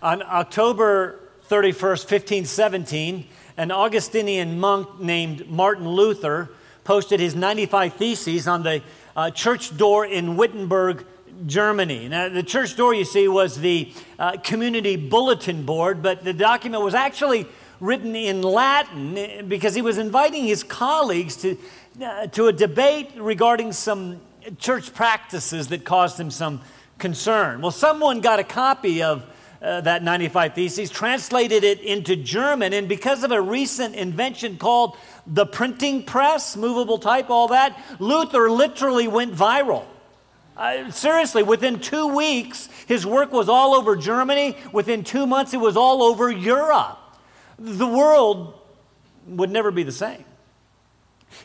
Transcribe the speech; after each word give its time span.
On 0.00 0.22
October 0.22 1.18
31st, 1.48 2.08
1517, 2.08 3.26
an 3.56 3.72
Augustinian 3.72 4.60
monk 4.60 5.00
named 5.00 5.50
Martin 5.50 5.88
Luther 5.88 6.50
posted 6.84 7.18
his 7.18 7.34
95 7.34 7.94
Theses 7.94 8.46
on 8.46 8.62
the 8.62 8.80
uh, 9.16 9.32
church 9.32 9.76
door 9.76 10.06
in 10.06 10.36
Wittenberg, 10.36 11.04
Germany. 11.46 12.08
Now, 12.08 12.28
the 12.28 12.44
church 12.44 12.76
door, 12.76 12.94
you 12.94 13.04
see, 13.04 13.26
was 13.26 13.58
the 13.58 13.92
uh, 14.20 14.36
community 14.36 14.94
bulletin 14.94 15.64
board, 15.64 16.00
but 16.00 16.22
the 16.22 16.32
document 16.32 16.84
was 16.84 16.94
actually 16.94 17.46
written 17.80 18.14
in 18.14 18.42
Latin 18.42 19.48
because 19.48 19.74
he 19.74 19.82
was 19.82 19.98
inviting 19.98 20.44
his 20.44 20.62
colleagues 20.62 21.34
to, 21.38 21.58
uh, 22.00 22.28
to 22.28 22.46
a 22.46 22.52
debate 22.52 23.10
regarding 23.16 23.72
some 23.72 24.20
church 24.58 24.94
practices 24.94 25.66
that 25.68 25.84
caused 25.84 26.20
him 26.20 26.30
some 26.30 26.60
concern. 26.98 27.60
Well, 27.60 27.72
someone 27.72 28.20
got 28.20 28.38
a 28.38 28.44
copy 28.44 29.02
of 29.02 29.24
uh, 29.60 29.80
that 29.80 30.02
95 30.02 30.54
Theses, 30.54 30.90
translated 30.90 31.64
it 31.64 31.80
into 31.80 32.16
German, 32.16 32.72
and 32.72 32.88
because 32.88 33.24
of 33.24 33.32
a 33.32 33.40
recent 33.40 33.94
invention 33.94 34.56
called 34.56 34.96
the 35.26 35.46
printing 35.46 36.04
press, 36.04 36.56
movable 36.56 36.98
type, 36.98 37.28
all 37.30 37.48
that, 37.48 37.78
Luther 37.98 38.50
literally 38.50 39.08
went 39.08 39.34
viral. 39.34 39.84
Uh, 40.56 40.90
seriously, 40.90 41.42
within 41.42 41.78
two 41.78 42.14
weeks, 42.14 42.68
his 42.86 43.06
work 43.06 43.32
was 43.32 43.48
all 43.48 43.74
over 43.74 43.94
Germany. 43.94 44.56
Within 44.72 45.04
two 45.04 45.26
months, 45.26 45.54
it 45.54 45.58
was 45.58 45.76
all 45.76 46.02
over 46.02 46.30
Europe. 46.30 46.98
The 47.58 47.86
world 47.86 48.54
would 49.26 49.50
never 49.50 49.70
be 49.70 49.82
the 49.84 49.92
same. 49.92 50.24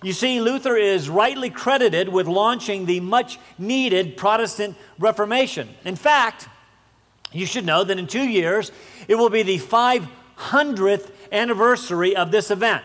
You 0.02 0.14
see, 0.14 0.40
Luther 0.42 0.76
is 0.76 1.10
rightly 1.10 1.50
credited 1.50 2.10
with 2.10 2.28
launching 2.28 2.86
the 2.86 3.00
much 3.02 3.40
needed 3.58 4.18
Protestant 4.18 4.76
Reformation. 4.98 5.70
In 5.86 5.96
fact, 5.96 6.48
you 7.34 7.46
should 7.46 7.66
know 7.66 7.84
that 7.84 7.98
in 7.98 8.08
two 8.08 8.24
years, 8.24 8.72
it 9.08 9.16
will 9.16 9.30
be 9.30 9.44
the 9.44 9.60
500th 9.60 11.12
anniversary 11.32 12.16
of 12.16 12.32
this 12.32 12.52
event. 12.52 12.84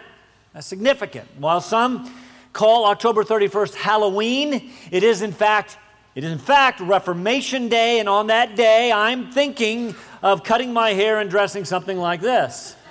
That's 0.54 0.66
significant. 0.66 1.28
While 1.38 1.60
some 1.60 2.12
call 2.52 2.86
October 2.86 3.22
31st 3.22 3.74
Halloween, 3.74 4.72
it 4.90 5.02
is 5.02 5.22
in 5.22 5.32
fact 5.32 5.78
it 6.14 6.24
is 6.24 6.32
in 6.32 6.38
fact 6.38 6.80
Reformation 6.80 7.68
Day, 7.68 8.00
and 8.00 8.08
on 8.08 8.26
that 8.26 8.56
day, 8.56 8.90
I'm 8.90 9.30
thinking 9.30 9.94
of 10.20 10.42
cutting 10.42 10.72
my 10.72 10.90
hair 10.90 11.20
and 11.20 11.30
dressing 11.30 11.64
something 11.64 11.96
like 11.96 12.20
this. 12.20 12.74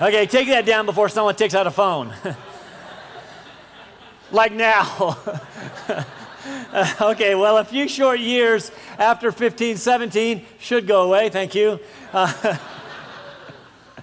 Okay, 0.00 0.24
take 0.24 0.48
that 0.48 0.64
down 0.64 0.86
before 0.86 1.10
someone 1.10 1.34
takes 1.34 1.54
out 1.54 1.66
a 1.66 1.70
phone. 1.70 2.14
like 4.30 4.52
now. 4.52 5.18
okay, 7.00 7.34
well, 7.34 7.58
a 7.58 7.64
few 7.64 7.88
short 7.88 8.20
years 8.20 8.70
after 8.96 9.28
1517 9.28 10.46
should 10.60 10.86
go 10.86 11.02
away, 11.02 11.28
thank 11.28 11.52
you. 11.52 11.80
Uh, 12.12 12.56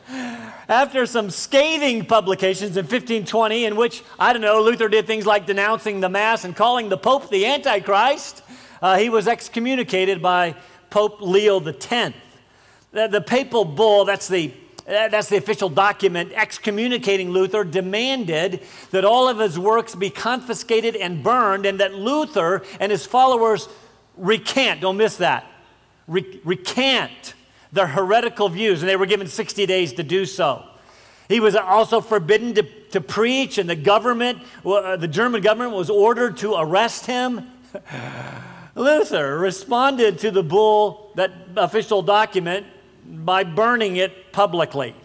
after 0.67 1.05
some 1.05 1.29
scathing 1.29 2.05
publications 2.05 2.75
in 2.75 2.83
1520, 2.83 3.63
in 3.63 3.77
which, 3.77 4.03
I 4.19 4.33
don't 4.33 4.41
know, 4.41 4.61
Luther 4.61 4.89
did 4.89 5.07
things 5.07 5.25
like 5.25 5.45
denouncing 5.45 6.01
the 6.01 6.09
Mass 6.09 6.43
and 6.43 6.53
calling 6.53 6.89
the 6.89 6.97
Pope 6.97 7.29
the 7.29 7.45
Antichrist, 7.45 8.43
uh, 8.81 8.97
he 8.97 9.07
was 9.07 9.29
excommunicated 9.29 10.21
by 10.21 10.53
Pope 10.89 11.21
Leo 11.21 11.65
X. 11.65 12.13
The, 12.91 13.07
the 13.07 13.21
papal 13.21 13.63
bull, 13.63 14.03
that's 14.03 14.27
the 14.27 14.53
that's 14.87 15.27
the 15.27 15.35
official 15.35 15.67
document 15.67 16.31
excommunicating 16.33 17.31
Luther, 17.31 17.65
demanded 17.65 18.61
that 18.91 19.03
all 19.03 19.27
of 19.27 19.37
his 19.37 19.59
works 19.59 19.95
be 19.95 20.09
confiscated 20.09 20.95
and 20.95 21.21
burned, 21.21 21.65
and 21.65 21.79
that 21.81 21.93
Luther 21.93 22.63
and 22.79 22.89
his 22.89 23.05
followers 23.05 23.67
recant, 24.15 24.81
don't 24.81 24.97
miss 24.97 25.17
that, 25.17 25.45
Re- 26.07 26.39
recant 26.45 27.33
their 27.73 27.87
heretical 27.87 28.47
views, 28.47 28.81
and 28.81 28.87
they 28.87 28.95
were 28.95 29.05
given 29.05 29.27
60 29.27 29.65
days 29.65 29.91
to 29.93 30.03
do 30.03 30.25
so. 30.25 30.63
He 31.27 31.41
was 31.41 31.53
also 31.53 31.99
forbidden 31.99 32.53
to, 32.53 32.63
to 32.91 33.01
preach, 33.01 33.57
and 33.57 33.69
the 33.69 33.75
government, 33.75 34.39
uh, 34.65 34.95
the 34.95 35.09
German 35.09 35.41
government, 35.41 35.75
was 35.75 35.89
ordered 35.89 36.37
to 36.37 36.55
arrest 36.55 37.05
him. 37.05 37.51
Luther 38.75 39.37
responded 39.37 40.19
to 40.19 40.31
the 40.31 40.43
bull, 40.43 41.11
that 41.15 41.31
official 41.57 42.01
document, 42.01 42.65
by 43.07 43.43
burning 43.43 43.95
it 43.95 44.31
publicly. 44.31 44.95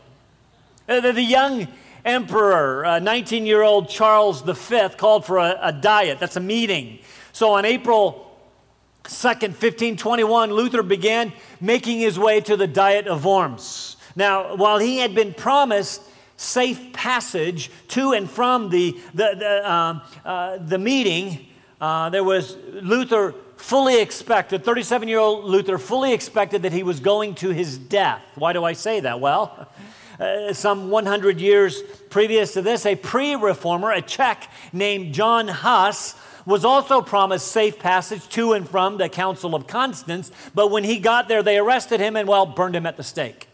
Uh, 0.89 1.01
the 1.01 1.23
young 1.23 1.69
emperor, 2.05 3.01
19 3.01 3.47
year 3.47 3.63
old 3.63 3.89
Charles 3.89 4.43
V, 4.43 4.89
called 4.97 5.25
for 5.25 5.39
a, 5.39 5.59
a 5.63 5.73
diet. 5.73 6.19
That's 6.19 6.37
a 6.37 6.41
meeting. 6.41 6.99
So 7.33 7.53
on 7.53 7.65
April 7.65 8.33
2nd, 9.05 9.51
1521, 9.51 10.53
Luther 10.53 10.83
began 10.83 11.33
making 11.61 11.99
his 11.99 12.19
way 12.19 12.41
to 12.41 12.57
the 12.57 12.67
Diet 12.67 13.07
of 13.07 13.25
Worms. 13.25 13.97
Now, 14.15 14.57
while 14.57 14.79
he 14.79 14.99
had 14.99 15.15
been 15.15 15.33
promised 15.35 16.03
safe 16.37 16.93
passage 16.93 17.71
to 17.89 18.12
and 18.12 18.31
from 18.31 18.69
the, 18.71 18.99
the, 19.15 19.35
the, 19.39 19.69
uh, 19.69 20.01
uh, 20.25 20.59
the 20.59 20.79
meeting, 20.79 21.47
uh, 21.81 22.11
there 22.11 22.25
was 22.25 22.57
Luther 22.73 23.35
fully 23.62 24.00
expected, 24.00 24.65
37 24.65 25.09
year 25.09 25.19
old 25.19 25.45
Luther 25.45 25.78
fully 25.78 26.12
expected 26.12 26.62
that 26.62 26.73
he 26.73 26.83
was 26.83 27.00
going 27.00 27.34
to 27.37 27.50
his 27.50 27.78
death. 27.78 28.23
Why 28.34 28.53
do 28.53 28.65
I 28.65 28.73
say 28.73 29.00
that? 29.00 29.21
Well, 29.21 29.69
uh, 30.19 30.53
some 30.53 30.91
100 30.91 31.41
years 31.41 31.83
previous 32.11 32.53
to 32.55 32.62
this, 32.62 32.84
a 32.84 32.97
pre 32.97 33.37
reformer, 33.37 33.93
a 33.93 34.03
Czech 34.03 34.50
named 34.73 35.15
John 35.15 35.49
Huss, 35.49 36.17
was 36.45 36.65
also 36.65 37.00
promised 37.00 37.49
safe 37.49 37.78
passage 37.78 38.28
to 38.31 38.53
and 38.53 38.69
from 38.69 38.99
the 38.99 39.09
Council 39.09 39.55
of 39.55 39.69
Constance, 39.69 40.33
but 40.56 40.73
when 40.73 40.83
he 40.83 40.99
got 40.99 41.29
there, 41.29 41.43
they 41.43 41.56
arrested 41.56 42.00
him 42.00 42.17
and, 42.17 42.29
well, 42.29 42.47
burned 42.47 42.75
him 42.75 42.84
at 42.84 42.97
the 42.97 43.05
stake. 43.05 43.47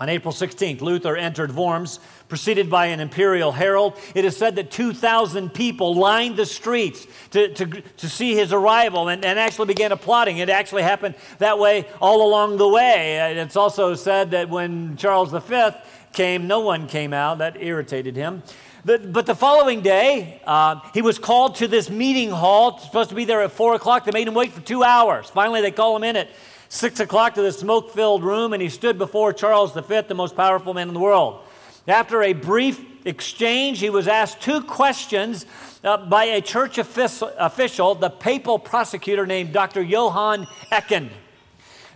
On 0.00 0.08
April 0.08 0.32
16th, 0.32 0.80
Luther 0.80 1.14
entered 1.14 1.54
Worms, 1.54 2.00
preceded 2.26 2.70
by 2.70 2.86
an 2.86 3.00
imperial 3.00 3.52
herald. 3.52 3.98
It 4.14 4.24
is 4.24 4.34
said 4.34 4.56
that 4.56 4.70
2,000 4.70 5.52
people 5.52 5.94
lined 5.94 6.38
the 6.38 6.46
streets 6.46 7.06
to, 7.32 7.52
to, 7.52 7.66
to 7.66 8.08
see 8.08 8.34
his 8.34 8.50
arrival 8.50 9.08
and, 9.08 9.22
and 9.22 9.38
actually 9.38 9.66
began 9.66 9.92
applauding. 9.92 10.38
It 10.38 10.48
actually 10.48 10.84
happened 10.84 11.16
that 11.36 11.58
way 11.58 11.86
all 12.00 12.26
along 12.26 12.56
the 12.56 12.66
way. 12.66 13.36
It's 13.36 13.56
also 13.56 13.94
said 13.94 14.30
that 14.30 14.48
when 14.48 14.96
Charles 14.96 15.32
V 15.32 15.72
came, 16.14 16.46
no 16.46 16.60
one 16.60 16.86
came 16.86 17.12
out. 17.12 17.36
That 17.36 17.62
irritated 17.62 18.16
him. 18.16 18.42
But, 18.86 19.12
but 19.12 19.26
the 19.26 19.34
following 19.34 19.82
day, 19.82 20.40
uh, 20.46 20.80
he 20.94 21.02
was 21.02 21.18
called 21.18 21.56
to 21.56 21.68
this 21.68 21.90
meeting 21.90 22.30
hall, 22.30 22.78
supposed 22.78 23.10
to 23.10 23.14
be 23.14 23.26
there 23.26 23.42
at 23.42 23.52
4 23.52 23.74
o'clock. 23.74 24.06
They 24.06 24.12
made 24.12 24.26
him 24.26 24.32
wait 24.32 24.52
for 24.52 24.62
two 24.62 24.82
hours. 24.82 25.28
Finally, 25.28 25.60
they 25.60 25.70
call 25.70 25.94
him 25.94 26.04
in 26.04 26.16
at 26.16 26.28
six 26.70 27.00
o'clock 27.00 27.34
to 27.34 27.42
the 27.42 27.52
smoke 27.52 27.90
filled 27.92 28.24
room, 28.24 28.54
and 28.54 28.62
he 28.62 28.70
stood 28.70 28.96
before 28.96 29.34
Charles 29.34 29.74
V, 29.74 30.00
the 30.02 30.14
most 30.14 30.34
powerful 30.34 30.72
man 30.72 30.88
in 30.88 30.94
the 30.94 31.00
world. 31.00 31.42
After 31.86 32.22
a 32.22 32.32
brief 32.32 32.80
exchange, 33.04 33.80
he 33.80 33.90
was 33.90 34.06
asked 34.06 34.40
two 34.40 34.62
questions 34.62 35.44
uh, 35.82 35.96
by 35.96 36.24
a 36.24 36.40
church 36.40 36.78
official, 36.78 37.94
the 37.96 38.10
papal 38.10 38.58
prosecutor 38.58 39.26
named 39.26 39.52
Dr. 39.52 39.82
Johann 39.82 40.46
Ecken. 40.70 41.10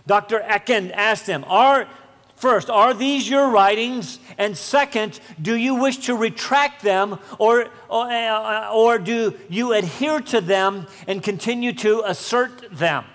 Dr. 0.05 0.39
Ecken 0.39 0.91
asked 0.93 1.25
him, 1.25 1.43
Are 1.47 1.87
First, 2.35 2.69
are 2.69 2.93
these 2.93 3.29
your 3.29 3.49
writings? 3.49 4.19
And 4.37 4.57
second, 4.57 5.21
do 5.41 5.55
you 5.55 5.75
wish 5.75 5.99
to 5.99 6.15
retract 6.17 6.83
them 6.83 7.17
or, 7.39 7.69
or, 7.87 8.11
uh, 8.11 8.71
or, 8.73 8.99
do 8.99 9.39
you 9.47 9.71
adhere 9.71 10.19
to 10.19 10.41
them 10.41 10.85
and 11.07 11.23
continue 11.23 11.71
to 11.73 12.03
assert 12.05 12.77
them? 12.77 13.05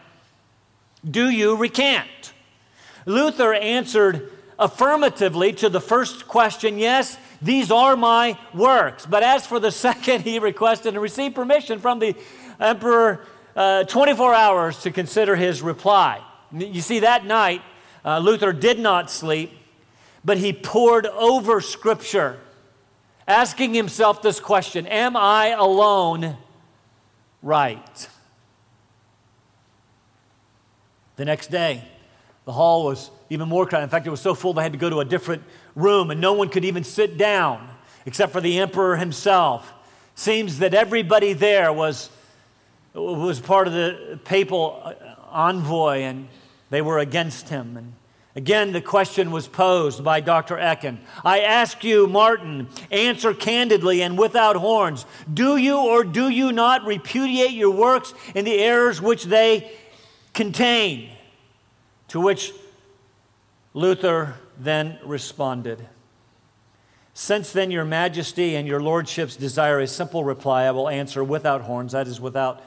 Do 1.09 1.31
you 1.31 1.56
recant? 1.56 2.33
Luther 3.06 3.55
answered 3.55 4.31
affirmatively 4.59 5.55
to 5.55 5.69
the 5.69 5.81
first 5.81 6.28
question 6.28 6.78
yes, 6.78 7.16
these 7.41 7.71
are 7.71 7.97
my 7.97 8.38
works. 8.53 9.06
But 9.06 9.22
as 9.22 9.47
for 9.47 9.59
the 9.59 9.71
second, 9.72 10.22
he 10.22 10.38
requested 10.38 10.94
and 10.94 11.03
received 11.03 11.34
permission 11.34 11.78
from 11.78 11.99
the 11.99 12.15
emperor 12.59 13.25
uh, 13.56 13.84
24 13.84 14.35
hours 14.35 14.82
to 14.82 14.91
consider 14.91 15.35
his 15.35 15.62
reply. 15.62 16.23
You 16.52 16.81
see, 16.81 17.00
that 17.00 17.25
night, 17.25 17.62
uh, 18.05 18.19
Luther 18.19 18.52
did 18.52 18.79
not 18.79 19.11
sleep, 19.11 19.52
but 20.25 20.38
he 20.38 20.52
pored 20.52 21.06
over 21.06 21.61
Scripture, 21.61 22.38
asking 23.26 23.75
himself 23.75 24.23
this 24.23 24.41
question 24.41 24.87
Am 24.87 25.17
I 25.17 25.49
alone 25.49 26.37
right? 27.43 28.08
The 31.20 31.26
next 31.26 31.50
day, 31.50 31.82
the 32.46 32.52
hall 32.52 32.87
was 32.87 33.11
even 33.28 33.46
more 33.46 33.67
crowded. 33.67 33.84
In 33.84 33.90
fact, 33.90 34.06
it 34.06 34.11
was 34.11 34.22
so 34.22 34.34
full 34.34 34.55
they 34.55 34.62
had 34.62 34.72
to 34.72 34.78
go 34.78 34.88
to 34.88 35.00
a 35.00 35.05
different 35.05 35.43
room, 35.75 36.11
and 36.11 36.19
no 36.19 36.32
one 36.32 36.49
could 36.49 36.64
even 36.64 36.82
sit 36.82 37.19
down 37.19 37.69
except 38.06 38.32
for 38.32 38.40
the 38.40 38.58
emperor 38.58 38.96
himself. 38.96 39.70
Seems 40.14 40.61
that 40.61 40.72
everybody 40.72 41.34
there 41.34 41.75
was, 41.75 42.08
was 42.94 43.38
part 43.38 43.67
of 43.67 43.75
the 43.75 44.19
papal 44.25 44.81
uh, 44.82 44.94
envoy, 45.31 45.99
and 45.99 46.26
they 46.70 46.81
were 46.81 46.99
against 46.99 47.50
him. 47.50 47.76
And 47.76 47.93
Again, 48.34 48.73
the 48.73 48.81
question 48.81 49.31
was 49.31 49.46
posed 49.46 50.02
by 50.02 50.20
Dr. 50.20 50.56
Ecken. 50.56 51.00
I 51.23 51.40
ask 51.40 51.84
you, 51.84 52.06
Martin, 52.06 52.69
answer 52.90 53.34
candidly 53.34 54.00
and 54.00 54.16
without 54.16 54.56
horns. 54.56 55.05
Do 55.34 55.58
you 55.58 55.76
or 55.76 56.02
do 56.02 56.31
you 56.31 56.50
not 56.50 56.87
repudiate 56.87 57.50
your 57.50 57.73
works 57.73 58.14
and 58.34 58.46
the 58.46 58.58
errors 58.58 59.02
which 59.02 59.25
they 59.25 59.70
contain? 60.35 61.11
To 62.09 62.21
which 62.21 62.53
Luther 63.75 64.35
then 64.59 64.99
responded 65.05 65.87
Since 67.15 67.53
then, 67.53 67.71
your 67.71 67.85
majesty 67.85 68.56
and 68.56 68.67
your 68.67 68.81
lordships 68.81 69.37
desire 69.37 69.81
a 69.81 69.87
simple 69.87 70.25
reply, 70.25 70.65
I 70.65 70.71
will 70.71 70.88
answer 70.88 71.23
without 71.23 71.62
horns, 71.62 71.93
that 71.93 72.06
is, 72.06 72.21
without 72.21 72.62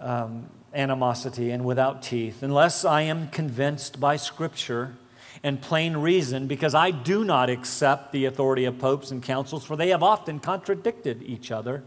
um, 0.00 0.48
animosity 0.72 1.50
and 1.50 1.64
without 1.64 2.02
teeth, 2.02 2.42
unless 2.42 2.84
I 2.84 3.02
am 3.02 3.28
convinced 3.28 3.98
by 3.98 4.16
Scripture 4.16 4.96
and 5.42 5.60
plain 5.60 5.96
reason, 5.96 6.46
because 6.46 6.74
I 6.74 6.90
do 6.90 7.24
not 7.24 7.50
accept 7.50 8.12
the 8.12 8.24
authority 8.24 8.64
of 8.64 8.78
popes 8.78 9.10
and 9.10 9.22
councils, 9.22 9.64
for 9.64 9.76
they 9.76 9.88
have 9.88 10.02
often 10.02 10.40
contradicted 10.40 11.22
each 11.22 11.50
other. 11.50 11.84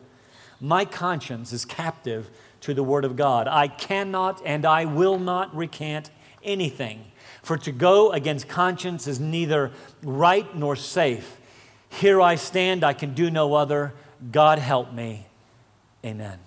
My 0.62 0.86
conscience 0.86 1.54
is 1.54 1.66
captive 1.66 2.30
to 2.61 2.73
the 2.73 2.83
Word 2.83 3.06
of 3.06 3.15
God. 3.15 3.47
I 3.47 3.67
cannot 3.67 4.41
and 4.45 4.65
I 4.65 4.85
will 4.85 5.19
not 5.19 5.56
recant 5.56 6.11
anything, 6.44 7.06
for 7.44 7.57
to 7.57 7.71
go 7.71 8.11
against 8.11 8.47
conscience 8.47 9.07
is 9.07 9.19
neither 9.19 9.71
right 10.03 10.56
nor 10.56 10.75
safe. 10.75 11.38
Here 11.89 12.21
I 12.21 12.35
stand, 12.35 12.83
I 12.83 12.94
can 12.94 13.13
do 13.13 13.29
no 13.29 13.56
other. 13.56 13.94
God 14.31 14.59
help 14.59 14.94
me. 14.94 15.25
Amen. 16.06 16.39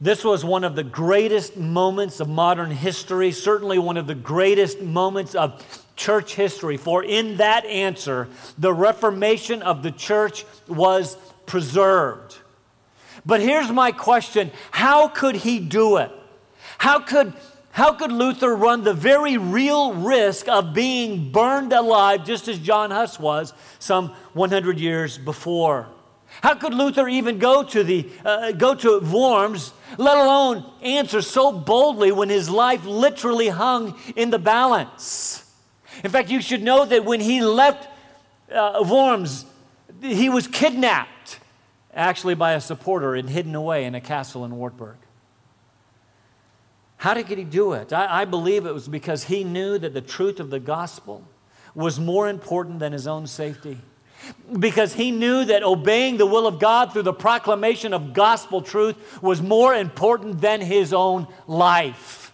This 0.00 0.24
was 0.24 0.44
one 0.44 0.64
of 0.64 0.76
the 0.76 0.82
greatest 0.82 1.56
moments 1.56 2.20
of 2.20 2.28
modern 2.28 2.70
history, 2.70 3.32
certainly 3.32 3.78
one 3.78 3.96
of 3.96 4.06
the 4.06 4.14
greatest 4.14 4.80
moments 4.82 5.34
of 5.34 5.64
church 5.96 6.34
history. 6.34 6.76
For 6.76 7.02
in 7.02 7.38
that 7.38 7.64
answer, 7.64 8.28
the 8.58 8.74
reformation 8.74 9.62
of 9.62 9.82
the 9.82 9.92
church 9.92 10.44
was 10.66 11.16
preserved. 11.46 12.33
But 13.26 13.40
here's 13.40 13.70
my 13.70 13.92
question 13.92 14.50
how 14.70 15.08
could 15.08 15.36
he 15.36 15.58
do 15.60 15.96
it? 15.96 16.10
How 16.78 16.98
could, 16.98 17.32
how 17.70 17.92
could 17.92 18.12
Luther 18.12 18.54
run 18.54 18.84
the 18.84 18.94
very 18.94 19.38
real 19.38 19.94
risk 19.94 20.48
of 20.48 20.74
being 20.74 21.32
burned 21.32 21.72
alive, 21.72 22.24
just 22.24 22.48
as 22.48 22.58
John 22.58 22.90
Huss 22.90 23.18
was 23.18 23.52
some 23.78 24.10
100 24.34 24.78
years 24.78 25.16
before? 25.18 25.88
How 26.42 26.54
could 26.54 26.74
Luther 26.74 27.08
even 27.08 27.38
go 27.38 27.62
to, 27.62 27.84
the, 27.84 28.08
uh, 28.24 28.52
go 28.52 28.74
to 28.74 29.00
Worms, 29.00 29.72
let 29.98 30.16
alone 30.16 30.68
answer 30.82 31.22
so 31.22 31.52
boldly 31.52 32.12
when 32.12 32.28
his 32.28 32.50
life 32.50 32.84
literally 32.84 33.48
hung 33.48 33.98
in 34.16 34.30
the 34.30 34.38
balance? 34.38 35.50
In 36.02 36.10
fact, 36.10 36.30
you 36.30 36.40
should 36.40 36.62
know 36.62 36.84
that 36.84 37.04
when 37.04 37.20
he 37.20 37.40
left 37.40 37.88
uh, 38.52 38.84
Worms, 38.86 39.46
he 40.00 40.28
was 40.28 40.48
kidnapped, 40.48 41.10
actually 41.94 42.34
by 42.34 42.52
a 42.52 42.60
supporter 42.60 43.14
and 43.14 43.28
hidden 43.28 43.54
away 43.54 43.84
in 43.84 43.94
a 43.94 44.00
castle 44.00 44.44
in 44.44 44.56
Wartburg. 44.56 44.96
How 46.96 47.14
did 47.14 47.26
he 47.28 47.44
do 47.44 47.72
it? 47.72 47.92
I, 47.92 48.22
I 48.22 48.24
believe 48.24 48.66
it 48.66 48.72
was 48.72 48.88
because 48.88 49.24
he 49.24 49.44
knew 49.44 49.78
that 49.78 49.94
the 49.94 50.00
truth 50.00 50.40
of 50.40 50.50
the 50.50 50.60
gospel 50.60 51.22
was 51.74 52.00
more 52.00 52.28
important 52.28 52.78
than 52.78 52.92
his 52.92 53.06
own 53.06 53.26
safety 53.26 53.78
because 54.58 54.94
he 54.94 55.10
knew 55.10 55.44
that 55.44 55.62
obeying 55.62 56.16
the 56.16 56.26
will 56.26 56.46
of 56.46 56.58
God 56.58 56.92
through 56.92 57.02
the 57.02 57.12
proclamation 57.12 57.92
of 57.92 58.12
gospel 58.12 58.62
truth 58.62 59.22
was 59.22 59.42
more 59.42 59.74
important 59.74 60.40
than 60.40 60.60
his 60.60 60.92
own 60.92 61.26
life. 61.46 62.32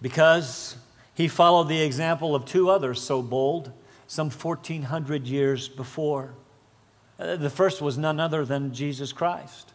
Because 0.00 0.76
he 1.14 1.28
followed 1.28 1.68
the 1.68 1.80
example 1.80 2.34
of 2.34 2.44
two 2.44 2.70
others 2.70 3.02
so 3.02 3.22
bold 3.22 3.72
some 4.06 4.30
1400 4.30 5.26
years 5.26 5.68
before. 5.68 6.34
The 7.20 7.50
first 7.50 7.82
was 7.82 7.98
none 7.98 8.18
other 8.18 8.46
than 8.46 8.72
Jesus 8.72 9.12
Christ. 9.12 9.72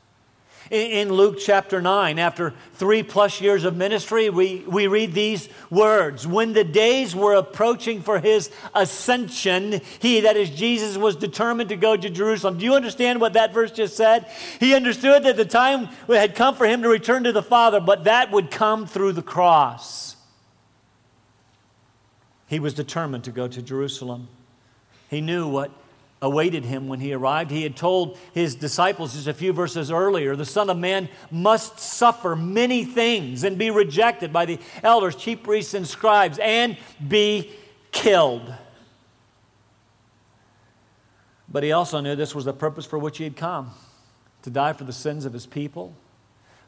In 0.71 1.09
Luke 1.09 1.37
chapter 1.39 1.79
9, 1.79 2.17
after 2.17 2.55
three 2.73 3.03
plus 3.03 3.39
years 3.39 3.65
of 3.65 3.75
ministry, 3.75 4.31
we, 4.31 4.63
we 4.67 4.87
read 4.87 5.13
these 5.13 5.47
words 5.69 6.25
When 6.25 6.53
the 6.53 6.63
days 6.63 7.15
were 7.15 7.35
approaching 7.35 8.01
for 8.01 8.17
his 8.19 8.49
ascension, 8.73 9.79
he, 9.99 10.21
that 10.21 10.37
is 10.37 10.49
Jesus, 10.49 10.97
was 10.97 11.15
determined 11.15 11.69
to 11.69 11.75
go 11.75 11.95
to 11.95 12.09
Jerusalem. 12.09 12.57
Do 12.57 12.65
you 12.65 12.73
understand 12.73 13.21
what 13.21 13.33
that 13.33 13.53
verse 13.53 13.71
just 13.71 13.95
said? 13.95 14.25
He 14.59 14.73
understood 14.73 15.21
that 15.25 15.37
the 15.37 15.45
time 15.45 15.85
had 16.07 16.33
come 16.33 16.55
for 16.55 16.65
him 16.65 16.81
to 16.81 16.89
return 16.89 17.25
to 17.25 17.31
the 17.31 17.43
Father, 17.43 17.79
but 17.79 18.05
that 18.05 18.31
would 18.31 18.49
come 18.49 18.87
through 18.87 19.13
the 19.13 19.21
cross. 19.21 20.15
He 22.47 22.59
was 22.59 22.73
determined 22.73 23.23
to 23.25 23.31
go 23.31 23.47
to 23.47 23.61
Jerusalem. 23.61 24.29
He 25.11 25.21
knew 25.21 25.47
what 25.47 25.69
awaited 26.25 26.65
him 26.65 26.87
when 26.87 26.99
he 26.99 27.13
arrived. 27.13 27.51
He 27.51 27.61
had 27.61 27.75
told 27.75 28.17
his 28.33 28.55
disciples 28.55 29.13
just 29.13 29.27
a 29.27 29.33
few 29.33 29.53
verses 29.53 29.91
earlier 29.91 30.35
the 30.35 30.43
Son 30.43 30.69
of 30.69 30.77
Man 30.77 31.07
must 31.29 31.79
suffer 31.79 32.35
many 32.35 32.83
things 32.83 33.43
and 33.43 33.57
be 33.57 33.69
rejected 33.69 34.33
by 34.33 34.45
the 34.45 34.59
elders, 34.81 35.15
chief 35.15 35.43
priests, 35.43 35.75
and 35.75 35.87
scribes, 35.87 36.39
and 36.39 36.77
be 37.07 37.51
killed. 37.91 38.53
But 41.47 41.63
he 41.63 41.71
also 41.71 42.01
knew 42.01 42.15
this 42.15 42.33
was 42.33 42.45
the 42.45 42.53
purpose 42.53 42.85
for 42.85 42.97
which 42.97 43.19
he 43.19 43.23
had 43.23 43.37
come 43.37 43.71
to 44.41 44.49
die 44.49 44.73
for 44.73 44.83
the 44.83 44.93
sins 44.93 45.25
of 45.25 45.33
his 45.33 45.45
people. 45.45 45.95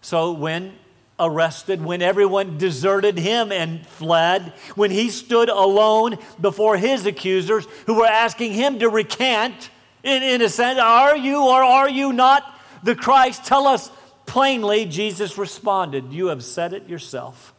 So 0.02 0.32
when 0.32 0.74
arrested, 1.20 1.84
when 1.84 2.02
everyone 2.02 2.58
deserted 2.58 3.18
him 3.18 3.52
and 3.52 3.86
fled, 3.88 4.54
when 4.76 4.92
he 4.92 5.10
stood 5.10 5.50
alone 5.50 6.18
before 6.40 6.78
his 6.78 7.06
accusers 7.06 7.66
who 7.86 7.96
were 7.96 8.06
asking 8.06 8.54
him 8.54 8.80
to 8.80 8.90
recant, 8.90 9.70
in, 10.04 10.24
in 10.24 10.42
a 10.42 10.50
sense, 10.50 10.80
are 10.80 11.18
you 11.18 11.44
or 11.44 11.64
are 11.64 11.90
you 11.90 12.14
not 12.14 12.44
the 12.84 12.96
Christ? 12.96 13.44
Tell 13.46 13.68
us 13.68 13.92
plainly. 14.26 14.86
Jesus 14.86 15.38
responded, 15.38 16.14
You 16.14 16.28
have 16.28 16.44
said 16.44 16.74
it 16.74 16.88
yourself. 16.88 17.54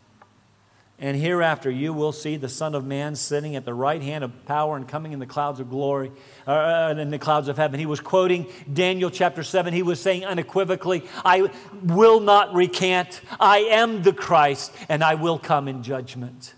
And 1.01 1.17
hereafter 1.17 1.71
you 1.71 1.93
will 1.93 2.11
see 2.11 2.37
the 2.37 2.49
Son 2.49 2.75
of 2.75 2.85
Man 2.85 3.15
sitting 3.15 3.55
at 3.55 3.65
the 3.65 3.75
right 3.75 4.03
hand 4.03 4.25
of 4.25 4.45
power 4.47 4.77
and 4.77 4.87
coming 4.87 5.13
in 5.13 5.21
the 5.21 5.27
clouds 5.27 5.61
of 5.61 5.71
glory, 5.71 6.11
uh, 6.47 6.51
uh, 6.51 6.95
in 6.99 7.11
the 7.11 7.21
clouds 7.21 7.47
of 7.47 7.57
heaven. 7.57 7.79
He 7.79 7.87
was 7.87 8.01
quoting 8.01 8.47
Daniel 8.73 9.09
chapter 9.09 9.45
7. 9.45 9.73
He 9.73 9.85
was 9.85 10.01
saying 10.01 10.25
unequivocally, 10.25 11.05
I 11.25 11.51
will 11.85 12.19
not 12.19 12.53
recant. 12.53 13.21
I 13.39 13.59
am 13.59 14.03
the 14.03 14.13
Christ, 14.13 14.75
and 14.89 15.05
I 15.05 15.15
will 15.15 15.39
come 15.39 15.69
in 15.69 15.85
judgment. 15.85 16.55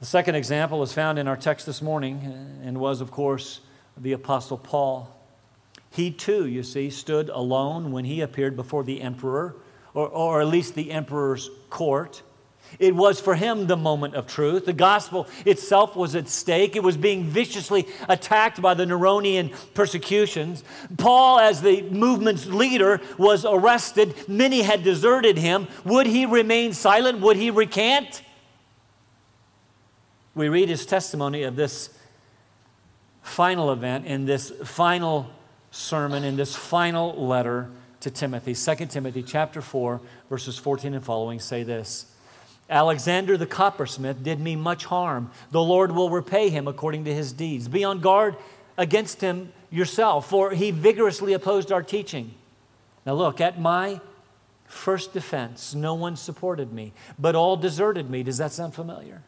The 0.00 0.06
second 0.06 0.36
example 0.36 0.82
is 0.82 0.94
found 0.94 1.18
in 1.18 1.28
our 1.28 1.36
text 1.36 1.66
this 1.66 1.82
morning 1.82 2.22
and 2.64 2.78
was, 2.78 3.02
of 3.02 3.10
course, 3.10 3.60
the 3.98 4.12
Apostle 4.12 4.56
Paul. 4.56 5.14
He 5.90 6.10
too, 6.10 6.46
you 6.46 6.62
see, 6.62 6.88
stood 6.88 7.28
alone 7.28 7.92
when 7.92 8.06
he 8.06 8.22
appeared 8.22 8.56
before 8.56 8.82
the 8.82 9.02
emperor 9.02 9.56
or, 9.94 10.08
or 10.08 10.40
at 10.40 10.48
least 10.48 10.74
the 10.74 10.90
emperor's 10.90 11.50
court. 11.68 12.22
It 12.78 12.94
was 12.94 13.20
for 13.20 13.34
him 13.34 13.66
the 13.66 13.76
moment 13.76 14.14
of 14.14 14.26
truth. 14.26 14.64
The 14.64 14.72
gospel 14.72 15.26
itself 15.44 15.96
was 15.96 16.14
at 16.14 16.28
stake. 16.28 16.76
It 16.76 16.82
was 16.82 16.96
being 16.96 17.24
viciously 17.24 17.88
attacked 18.08 18.62
by 18.62 18.74
the 18.74 18.84
Neronian 18.84 19.52
persecutions. 19.74 20.62
Paul, 20.96 21.40
as 21.40 21.62
the 21.62 21.82
movement's 21.82 22.46
leader, 22.46 23.00
was 23.18 23.44
arrested. 23.44 24.14
Many 24.28 24.62
had 24.62 24.84
deserted 24.84 25.36
him. 25.36 25.66
Would 25.84 26.06
he 26.06 26.26
remain 26.26 26.72
silent? 26.72 27.20
Would 27.20 27.36
he 27.36 27.50
recant? 27.50 28.22
We 30.34 30.48
read 30.48 30.68
his 30.68 30.86
testimony 30.86 31.42
of 31.42 31.56
this 31.56 31.90
final 33.22 33.72
event 33.72 34.06
in 34.06 34.26
this 34.26 34.50
final 34.64 35.28
sermon, 35.72 36.22
in 36.22 36.36
this 36.36 36.54
final 36.54 37.14
letter 37.26 37.70
to 38.00 38.10
Timothy. 38.10 38.54
2 38.54 38.86
Timothy 38.86 39.22
chapter 39.22 39.60
4, 39.60 40.00
verses 40.28 40.56
14 40.58 40.94
and 40.94 41.04
following 41.04 41.38
say 41.38 41.62
this. 41.62 42.06
Alexander 42.68 43.36
the 43.36 43.46
coppersmith 43.46 44.22
did 44.22 44.40
me 44.40 44.56
much 44.56 44.84
harm. 44.86 45.30
The 45.50 45.62
Lord 45.62 45.92
will 45.92 46.10
repay 46.10 46.50
him 46.50 46.68
according 46.68 47.04
to 47.04 47.14
his 47.14 47.32
deeds. 47.32 47.68
Be 47.68 47.84
on 47.84 48.00
guard 48.00 48.36
against 48.78 49.20
him 49.20 49.52
yourself, 49.70 50.28
for 50.28 50.52
he 50.52 50.70
vigorously 50.70 51.32
opposed 51.32 51.72
our 51.72 51.82
teaching. 51.82 52.34
Now, 53.04 53.14
look, 53.14 53.40
at 53.40 53.60
my 53.60 54.00
first 54.66 55.12
defense, 55.12 55.74
no 55.74 55.94
one 55.94 56.16
supported 56.16 56.72
me, 56.72 56.92
but 57.18 57.34
all 57.34 57.56
deserted 57.56 58.08
me. 58.08 58.22
Does 58.22 58.38
that 58.38 58.52
sound 58.52 58.74
familiar? 58.74 59.22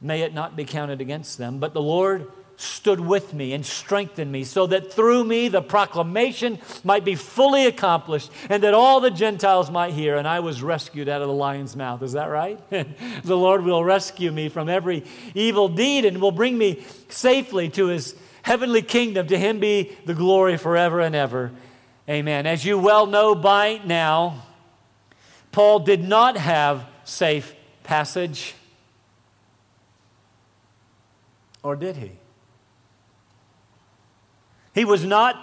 May 0.00 0.22
it 0.22 0.34
not 0.34 0.56
be 0.56 0.64
counted 0.64 1.00
against 1.00 1.38
them, 1.38 1.58
but 1.58 1.72
the 1.72 1.80
Lord 1.80 2.30
stood 2.56 3.00
with 3.00 3.34
me 3.34 3.52
and 3.52 3.64
strengthened 3.64 4.32
me, 4.32 4.44
so 4.44 4.66
that 4.66 4.92
through 4.92 5.24
me 5.24 5.48
the 5.48 5.62
proclamation 5.62 6.58
might 6.84 7.04
be 7.04 7.14
fully 7.14 7.66
accomplished 7.66 8.30
and 8.48 8.62
that 8.62 8.74
all 8.74 9.00
the 9.00 9.10
Gentiles 9.10 9.70
might 9.70 9.92
hear. 9.92 10.16
And 10.16 10.26
I 10.26 10.40
was 10.40 10.62
rescued 10.62 11.08
out 11.08 11.22
of 11.22 11.28
the 11.28 11.34
lion's 11.34 11.76
mouth. 11.76 12.02
Is 12.02 12.12
that 12.12 12.26
right? 12.26 12.58
the 13.24 13.36
Lord 13.36 13.62
will 13.62 13.84
rescue 13.84 14.32
me 14.32 14.48
from 14.48 14.68
every 14.68 15.04
evil 15.34 15.68
deed 15.68 16.04
and 16.04 16.20
will 16.20 16.32
bring 16.32 16.56
me 16.56 16.84
safely 17.08 17.68
to 17.70 17.86
his 17.86 18.14
heavenly 18.42 18.82
kingdom. 18.82 19.26
To 19.26 19.38
him 19.38 19.60
be 19.60 19.96
the 20.06 20.14
glory 20.14 20.56
forever 20.56 21.00
and 21.00 21.14
ever. 21.14 21.52
Amen. 22.08 22.46
As 22.46 22.64
you 22.64 22.78
well 22.78 23.06
know 23.06 23.34
by 23.34 23.80
now, 23.84 24.44
Paul 25.52 25.80
did 25.80 26.02
not 26.02 26.36
have 26.36 26.86
safe 27.04 27.54
passage. 27.82 28.54
Or 31.62 31.74
did 31.74 31.96
he? 31.96 32.12
He 34.76 34.84
was 34.84 35.04
not 35.04 35.36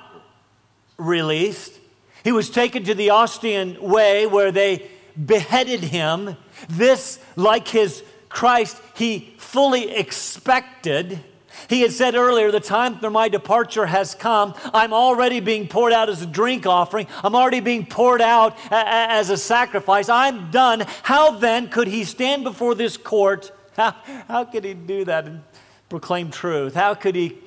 released. 0.97 1.79
He 2.23 2.31
was 2.31 2.49
taken 2.49 2.83
to 2.85 2.93
the 2.93 3.09
Ostian 3.09 3.79
Way 3.81 4.27
where 4.27 4.51
they 4.51 4.89
beheaded 5.25 5.81
him. 5.81 6.37
This, 6.69 7.19
like 7.35 7.67
his 7.67 8.03
Christ, 8.29 8.79
he 8.95 9.33
fully 9.39 9.91
expected. 9.91 11.19
He 11.67 11.81
had 11.81 11.91
said 11.91 12.13
earlier, 12.15 12.51
The 12.51 12.59
time 12.59 12.99
for 12.99 13.09
my 13.09 13.27
departure 13.27 13.87
has 13.87 14.13
come. 14.13 14.53
I'm 14.73 14.93
already 14.93 15.39
being 15.39 15.67
poured 15.67 15.93
out 15.93 16.09
as 16.09 16.21
a 16.21 16.25
drink 16.27 16.65
offering. 16.67 17.07
I'm 17.23 17.35
already 17.35 17.59
being 17.59 17.85
poured 17.87 18.21
out 18.21 18.55
a- 18.71 18.75
a- 18.75 19.07
as 19.13 19.29
a 19.31 19.37
sacrifice. 19.37 20.09
I'm 20.09 20.51
done. 20.51 20.85
How 21.01 21.31
then 21.31 21.69
could 21.69 21.87
he 21.87 22.03
stand 22.03 22.43
before 22.43 22.75
this 22.75 22.97
court? 22.97 23.51
How, 23.75 23.95
how 24.27 24.45
could 24.45 24.63
he 24.63 24.75
do 24.75 25.03
that 25.05 25.25
and 25.25 25.41
proclaim 25.89 26.29
truth? 26.29 26.75
How 26.75 26.93
could 26.93 27.15
he 27.15 27.39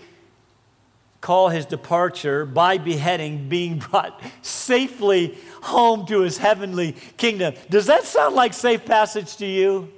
call 1.20 1.48
his 1.48 1.66
departure 1.66 2.44
by 2.44 2.78
beheading 2.78 3.48
being 3.48 3.78
brought 3.78 4.20
safely 4.42 5.36
home 5.62 6.06
to 6.06 6.20
his 6.20 6.38
heavenly 6.38 6.92
kingdom? 7.16 7.54
Does 7.70 7.86
that 7.86 8.04
sound 8.04 8.34
like 8.34 8.52
safe 8.52 8.84
passage 8.84 9.36
to 9.36 9.46
you? 9.46 9.92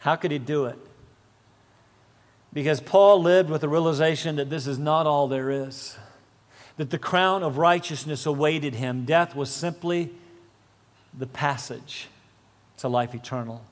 How 0.00 0.16
could 0.16 0.30
he 0.30 0.38
do 0.38 0.66
it? 0.66 0.78
Because 2.52 2.80
Paul 2.80 3.20
lived 3.20 3.50
with 3.50 3.60
the 3.60 3.68
realization 3.68 4.36
that 4.36 4.48
this 4.48 4.66
is 4.66 4.78
not 4.78 5.06
all 5.06 5.28
there 5.28 5.50
is, 5.50 5.98
that 6.76 6.90
the 6.90 6.98
crown 6.98 7.42
of 7.42 7.58
righteousness 7.58 8.24
awaited 8.24 8.76
him. 8.76 9.04
Death 9.04 9.34
was 9.34 9.50
simply 9.50 10.10
the 11.12 11.26
passage 11.26 12.08
to 12.78 12.88
life 12.88 13.14
eternal. 13.14 13.62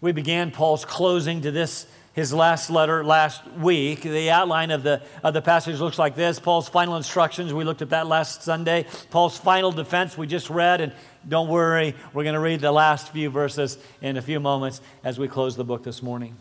We 0.00 0.12
began 0.12 0.50
Paul's 0.50 0.84
closing 0.84 1.42
to 1.42 1.50
this, 1.50 1.86
his 2.20 2.34
last 2.34 2.68
letter 2.68 3.02
last 3.02 3.50
week. 3.52 4.02
The 4.02 4.30
outline 4.30 4.70
of 4.70 4.82
the, 4.82 5.00
of 5.24 5.32
the 5.32 5.40
passage 5.40 5.80
looks 5.80 5.98
like 5.98 6.14
this 6.14 6.38
Paul's 6.38 6.68
final 6.68 6.96
instructions. 6.96 7.54
We 7.54 7.64
looked 7.64 7.80
at 7.80 7.88
that 7.90 8.06
last 8.06 8.42
Sunday. 8.42 8.84
Paul's 9.08 9.38
final 9.38 9.72
defense, 9.72 10.18
we 10.18 10.26
just 10.26 10.50
read. 10.50 10.82
And 10.82 10.92
don't 11.26 11.48
worry, 11.48 11.94
we're 12.12 12.24
going 12.24 12.34
to 12.34 12.40
read 12.40 12.60
the 12.60 12.72
last 12.72 13.10
few 13.10 13.30
verses 13.30 13.78
in 14.02 14.18
a 14.18 14.22
few 14.22 14.38
moments 14.38 14.82
as 15.02 15.18
we 15.18 15.28
close 15.28 15.56
the 15.56 15.64
book 15.64 15.82
this 15.82 16.02
morning. 16.02 16.36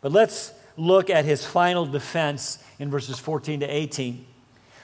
But 0.00 0.10
let's 0.10 0.52
look 0.76 1.10
at 1.10 1.24
his 1.24 1.46
final 1.46 1.86
defense 1.86 2.58
in 2.80 2.90
verses 2.90 3.16
14 3.20 3.60
to 3.60 3.66
18. 3.66 4.26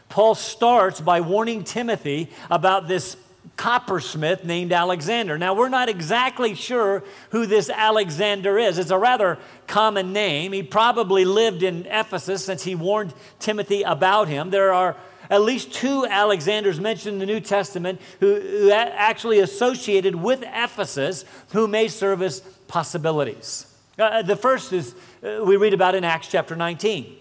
Paul 0.09 0.37
starts 0.37 1.01
by 1.01 1.23
warning 1.23 1.65
Timothy 1.65 2.31
about 2.49 2.87
this 2.87 3.17
coppersmith 3.57 4.45
named 4.45 4.73
Alexander. 4.73 5.37
Now, 5.37 5.55
we're 5.55 5.69
not 5.69 5.89
exactly 5.89 6.55
sure 6.55 7.05
who 7.31 7.47
this 7.47 7.69
Alexander 7.69 8.59
is. 8.59 8.79
It's 8.79 8.91
a 8.91 8.99
rather 8.99 9.39
common 9.67 10.13
name. 10.13 10.53
He 10.53 10.63
probably 10.63 11.25
lived 11.25 11.63
in 11.63 11.87
Ephesus 11.87 12.45
since 12.45 12.65
he 12.65 12.75
warned 12.75 13.13
Timothy 13.39 13.83
about 13.83 14.29
him. 14.29 14.51
There 14.51 14.73
are 14.73 14.97
at 15.29 15.43
least 15.43 15.73
two 15.73 16.07
Alexanders 16.07 16.81
mentioned 16.81 17.15
in 17.15 17.19
the 17.19 17.27
New 17.27 17.41
Testament 17.41 18.01
who, 18.19 18.41
who 18.41 18.71
actually 18.73 19.39
associated 19.39 20.15
with 20.15 20.43
Ephesus 20.43 21.25
who 21.53 21.69
may 21.69 21.89
serve 21.89 22.23
as 22.23 22.41
possibilities. 22.67 23.67
Uh, 23.99 24.23
the 24.23 24.37
first 24.37 24.73
is 24.73 24.95
uh, 25.23 25.45
we 25.45 25.57
read 25.57 25.75
about 25.75 25.95
in 25.95 26.05
Acts 26.05 26.29
chapter 26.29 26.57
19. 26.57 27.20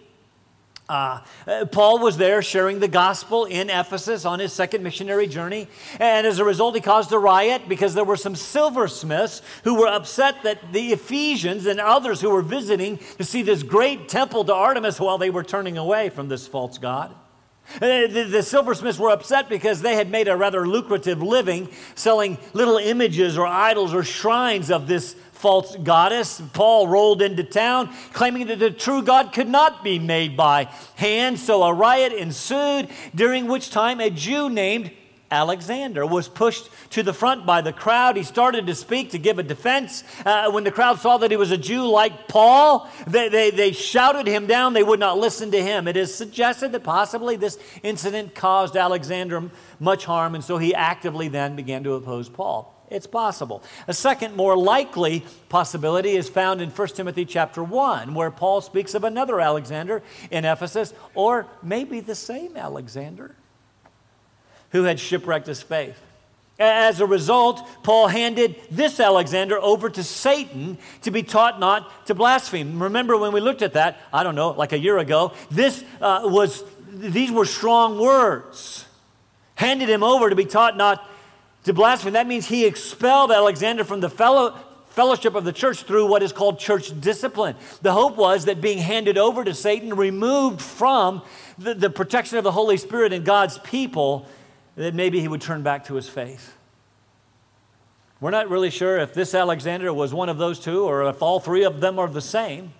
Uh, 0.89 1.21
uh, 1.47 1.65
Paul 1.65 1.99
was 1.99 2.17
there 2.17 2.41
sharing 2.41 2.79
the 2.79 2.87
gospel 2.87 3.45
in 3.45 3.69
Ephesus 3.69 4.25
on 4.25 4.39
his 4.39 4.51
second 4.51 4.81
missionary 4.81 5.27
journey. 5.27 5.67
And 5.99 6.25
as 6.25 6.39
a 6.39 6.43
result, 6.43 6.73
he 6.73 6.81
caused 6.81 7.11
a 7.11 7.19
riot 7.19 7.69
because 7.69 7.93
there 7.93 8.03
were 8.03 8.17
some 8.17 8.35
silversmiths 8.35 9.43
who 9.63 9.75
were 9.75 9.87
upset 9.87 10.41
that 10.43 10.73
the 10.73 10.91
Ephesians 10.93 11.67
and 11.67 11.79
others 11.79 12.21
who 12.21 12.31
were 12.31 12.41
visiting 12.41 12.97
to 13.19 13.23
see 13.23 13.43
this 13.43 13.61
great 13.61 14.09
temple 14.09 14.43
to 14.45 14.53
Artemis 14.53 14.99
while 14.99 15.19
they 15.19 15.29
were 15.29 15.43
turning 15.43 15.77
away 15.77 16.09
from 16.09 16.27
this 16.27 16.47
false 16.47 16.79
god. 16.79 17.13
Uh, 17.75 18.07
the, 18.07 18.27
the 18.27 18.41
silversmiths 18.41 18.97
were 18.97 19.11
upset 19.11 19.47
because 19.47 19.83
they 19.83 19.95
had 19.95 20.09
made 20.09 20.27
a 20.27 20.35
rather 20.35 20.67
lucrative 20.67 21.21
living 21.21 21.69
selling 21.93 22.35
little 22.53 22.77
images 22.77 23.37
or 23.37 23.45
idols 23.45 23.93
or 23.93 24.03
shrines 24.03 24.71
of 24.71 24.87
this 24.87 25.15
false 25.39 25.75
goddess. 25.77 26.41
Paul 26.53 26.87
rolled 26.87 27.21
into 27.21 27.43
town 27.43 27.93
claiming 28.13 28.47
that 28.47 28.59
the 28.59 28.71
true 28.71 29.01
God 29.01 29.31
could 29.31 29.47
not 29.47 29.83
be 29.83 29.97
made 29.97 30.35
by 30.35 30.65
hand. 30.95 31.39
So 31.39 31.63
a 31.63 31.73
riot 31.73 32.11
ensued, 32.13 32.89
during 33.15 33.47
which 33.47 33.71
time 33.71 34.01
a 34.01 34.09
Jew 34.09 34.49
named 34.49 34.91
Alexander 35.31 36.05
was 36.05 36.27
pushed 36.27 36.69
to 36.89 37.03
the 37.03 37.13
front 37.13 37.45
by 37.45 37.61
the 37.61 37.71
crowd. 37.71 38.17
He 38.17 38.23
started 38.23 38.67
to 38.67 38.75
speak 38.75 39.11
to 39.11 39.19
give 39.19 39.39
a 39.39 39.43
defense. 39.43 40.03
Uh, 40.25 40.51
when 40.51 40.63
the 40.63 40.71
crowd 40.71 40.99
saw 40.99 41.17
that 41.17 41.31
he 41.31 41.37
was 41.37 41.51
a 41.51 41.57
Jew 41.57 41.87
like 41.87 42.27
Paul, 42.27 42.89
they, 43.07 43.29
they, 43.29 43.51
they 43.51 43.71
shouted 43.71 44.27
him 44.27 44.47
down. 44.47 44.73
They 44.73 44.83
would 44.83 44.99
not 44.99 45.17
listen 45.17 45.51
to 45.51 45.61
him. 45.61 45.87
It 45.87 45.95
is 45.95 46.13
suggested 46.13 46.71
that 46.71 46.83
possibly 46.83 47.35
this 47.35 47.59
incident 47.83 48.33
caused 48.33 48.75
Alexander 48.75 49.51
much 49.79 50.03
harm, 50.05 50.35
and 50.35 50.43
so 50.43 50.57
he 50.57 50.73
actively 50.73 51.27
then 51.27 51.55
began 51.55 51.83
to 51.83 51.93
oppose 51.93 52.27
Paul. 52.27 52.75
It's 52.89 53.07
possible. 53.07 53.63
A 53.87 53.93
second, 53.93 54.35
more 54.35 54.57
likely 54.57 55.25
possibility 55.47 56.15
is 56.15 56.27
found 56.27 56.61
in 56.61 56.69
1 56.69 56.87
Timothy 56.89 57.25
chapter 57.25 57.63
1, 57.63 58.13
where 58.13 58.31
Paul 58.31 58.61
speaks 58.61 58.93
of 58.93 59.03
another 59.03 59.39
Alexander 59.39 60.01
in 60.31 60.45
Ephesus, 60.45 60.93
or 61.13 61.45
maybe 61.61 61.99
the 61.99 62.15
same 62.15 62.57
Alexander 62.57 63.35
who 64.71 64.83
had 64.83 64.99
shipwrecked 64.99 65.47
his 65.47 65.61
faith. 65.61 65.99
As 66.59 66.99
a 66.99 67.05
result, 67.05 67.65
Paul 67.83 68.07
handed 68.07 68.55
this 68.69 68.99
Alexander 68.99 69.57
over 69.61 69.89
to 69.89 70.03
Satan 70.03 70.77
to 71.03 71.11
be 71.11 71.23
taught 71.23 71.59
not 71.59 72.07
to 72.07 72.15
blaspheme. 72.15 72.83
Remember 72.83 73.17
when 73.17 73.31
we 73.31 73.39
looked 73.39 73.61
at 73.61 73.73
that, 73.73 74.01
I 74.11 74.23
don't 74.23 74.35
know, 74.35 74.51
like 74.51 74.73
a 74.73 74.77
year 74.77 74.97
ago, 74.97 75.31
this 75.49 75.83
uh, 76.01 76.21
was, 76.23 76.63
these 76.89 77.31
were 77.31 77.45
strong 77.45 77.97
words. 77.97 78.85
Handed 79.55 79.89
him 79.89 80.03
over 80.03 80.29
to 80.29 80.35
be 80.35 80.45
taught 80.45 80.75
not 80.75 81.08
to 81.63 81.73
blaspheme. 81.73 82.13
That 82.13 82.27
means 82.27 82.47
he 82.47 82.65
expelled 82.65 83.31
Alexander 83.31 83.83
from 83.83 83.99
the 83.99 84.09
fellow, 84.09 84.57
fellowship 84.87 85.35
of 85.35 85.43
the 85.43 85.53
church 85.53 85.83
through 85.83 86.07
what 86.07 86.23
is 86.23 86.31
called 86.31 86.59
church 86.59 86.99
discipline. 86.99 87.55
The 87.81 87.93
hope 87.93 88.17
was 88.17 88.45
that 88.45 88.61
being 88.61 88.79
handed 88.79 89.17
over 89.17 89.43
to 89.43 89.53
Satan, 89.53 89.93
removed 89.95 90.61
from 90.61 91.21
the, 91.57 91.73
the 91.73 91.89
protection 91.89 92.37
of 92.37 92.43
the 92.43 92.51
Holy 92.51 92.77
Spirit 92.77 93.13
and 93.13 93.25
God's 93.25 93.57
people, 93.59 94.27
that 94.75 94.93
maybe 94.93 95.19
he 95.19 95.27
would 95.27 95.41
turn 95.41 95.63
back 95.63 95.85
to 95.85 95.95
his 95.95 96.07
faith. 96.07 96.55
We're 98.21 98.31
not 98.31 98.49
really 98.49 98.69
sure 98.69 98.97
if 98.97 99.13
this 99.13 99.33
Alexander 99.33 99.93
was 99.93 100.13
one 100.13 100.27
of 100.27 100.37
those 100.37 100.59
two 100.59 100.83
or 100.83 101.07
if 101.07 101.21
all 101.21 101.39
three 101.39 101.63
of 101.63 101.79
them 101.79 101.99
are 101.99 102.07
the 102.07 102.21
same, 102.21 102.73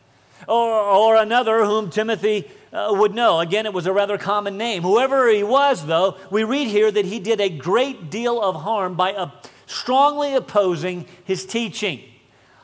or, 0.48 0.70
or 0.80 1.16
another 1.16 1.66
whom 1.66 1.90
Timothy 1.90 2.50
uh, 2.72 2.90
would 2.92 3.14
know. 3.14 3.40
Again, 3.40 3.66
it 3.66 3.74
was 3.74 3.86
a 3.86 3.94
rather 3.94 4.18
common 4.18 4.58
name. 4.58 4.84
Whoever 4.84 5.30
he 5.30 5.44
was, 5.44 5.86
though, 5.86 6.18
we 6.30 6.44
read 6.44 6.68
here 6.68 6.92
that 6.92 7.06
he 7.06 7.20
did 7.20 7.42
a 7.42 7.50
great 7.50 8.10
deal 8.10 8.42
of 8.42 8.56
harm 8.56 8.96
by 8.96 9.14
uh, 9.14 9.32
strongly 9.66 10.36
opposing 10.36 11.06
his 11.24 11.46
teaching. 11.46 12.02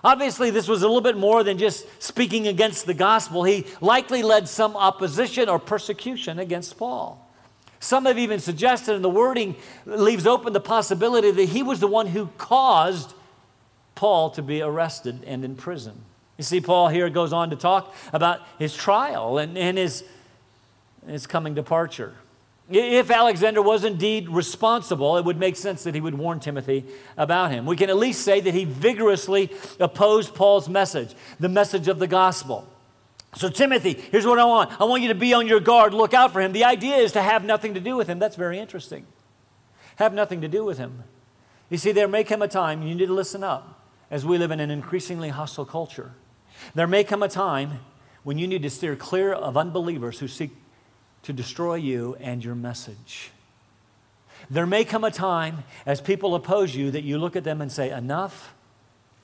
Obviously, 0.04 0.52
this 0.52 0.68
was 0.68 0.84
a 0.84 0.88
little 0.88 1.02
bit 1.02 1.18
more 1.18 1.44
than 1.44 1.58
just 1.58 1.88
speaking 2.02 2.48
against 2.48 2.86
the 2.86 2.94
gospel. 2.94 3.44
He 3.44 3.66
likely 3.82 4.22
led 4.22 4.48
some 4.48 4.76
opposition 4.76 5.50
or 5.50 5.58
persecution 5.58 6.38
against 6.38 6.78
Paul. 6.78 7.22
Some 7.80 8.06
have 8.06 8.18
even 8.18 8.40
suggested, 8.40 8.96
and 8.96 9.04
the 9.04 9.10
wording 9.10 9.56
leaves 9.86 10.28
open 10.28 10.54
the 10.54 10.60
possibility 10.60 11.32
that 11.32 11.50
he 11.50 11.64
was 11.64 11.80
the 11.80 11.88
one 11.88 12.08
who 12.08 12.28
caused 12.38 13.14
Paul 13.96 14.30
to 14.32 14.42
be 14.42 14.62
arrested 14.62 15.24
and 15.26 15.44
in 15.44 15.56
prison. 15.56 16.04
You 16.38 16.44
see, 16.44 16.60
Paul 16.60 16.90
here 16.90 17.10
goes 17.10 17.32
on 17.32 17.50
to 17.52 17.56
talk 17.56 17.96
about 18.12 18.42
his 18.60 18.76
trial 18.76 19.38
and, 19.38 19.58
and 19.58 19.78
his, 19.78 20.04
his 21.08 21.28
coming 21.28 21.54
departure. 21.54 22.14
If 22.70 23.12
Alexander 23.12 23.62
was 23.62 23.84
indeed 23.84 24.28
responsible, 24.28 25.18
it 25.18 25.26
would 25.26 25.38
make 25.38 25.56
sense 25.56 25.84
that 25.84 25.94
he 25.94 26.02
would 26.02 26.16
warn 26.16 26.40
Timothy 26.40 26.84
about 27.16 27.52
him. 27.52 27.66
We 27.66 27.76
can 27.76 27.92
at 27.92 27.98
least 27.98 28.24
say 28.24 28.42
that 28.42 28.54
he 28.54 28.66
vigorously 28.66 29.52
opposed 29.80 30.34
Paul's 30.34 30.68
message, 30.68 31.14
the 31.40 31.50
message 31.50 31.88
of 31.88 32.00
the 32.00 32.08
gospel. 32.08 32.68
So, 33.36 33.50
Timothy, 33.50 33.94
here's 34.12 34.26
what 34.26 34.40
I 34.40 34.46
want 34.46 34.82
I 34.82 34.86
want 34.86 35.04
you 35.04 35.10
to 35.10 35.16
be 35.16 35.34
on 35.34 35.48
your 35.48 35.60
guard, 35.60 35.94
look 35.94 36.14
out 36.14 36.34
for 36.34 36.42
him. 36.42 36.54
The 36.54 36.64
idea 36.64 36.96
is 36.96 37.12
to 37.12 37.22
have 37.22 37.44
nothing 37.44 37.76
to 37.76 37.80
do 37.80 37.96
with 37.96 38.08
him. 38.08 38.18
That's 38.18 38.36
very 38.36 38.58
interesting. 38.58 39.06
Have 39.98 40.14
nothing 40.14 40.42
to 40.42 40.48
do 40.48 40.66
with 40.66 40.78
him. 40.78 41.04
You 41.70 41.78
see, 41.78 41.92
there 41.92 42.08
may 42.08 42.24
come 42.24 42.42
a 42.42 42.48
time 42.48 42.82
you 42.82 42.96
need 42.96 43.08
to 43.08 43.14
listen 43.14 43.44
up 43.44 43.82
as 44.10 44.26
we 44.26 44.38
live 44.38 44.52
in 44.52 44.60
an 44.60 44.72
increasingly 44.72 45.30
hostile 45.30 45.66
culture. 45.66 46.14
There 46.74 46.88
may 46.88 47.04
come 47.04 47.24
a 47.24 47.30
time 47.30 47.80
when 48.24 48.38
you 48.38 48.48
need 48.48 48.64
to 48.64 48.70
steer 48.70 48.96
clear 48.96 49.34
of 49.34 49.56
unbelievers 49.56 50.20
who 50.20 50.28
seek 50.28 50.52
to 51.24 51.34
destroy 51.34 51.76
you 51.76 52.16
and 52.20 52.44
your 52.44 52.56
message. 52.56 53.32
There 54.50 54.66
may 54.66 54.84
come 54.84 55.04
a 55.04 55.12
time 55.12 55.64
as 55.86 56.02
people 56.02 56.36
oppose 56.36 56.76
you 56.76 56.92
that 56.92 57.04
you 57.04 57.18
look 57.18 57.36
at 57.36 57.44
them 57.44 57.62
and 57.62 57.72
say, 57.72 57.92
Enough 57.92 58.54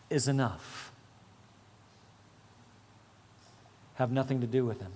is 0.09 0.27
enough. 0.27 0.91
Have 3.95 4.11
nothing 4.11 4.41
to 4.41 4.47
do 4.47 4.65
with 4.65 4.79
them. 4.79 4.91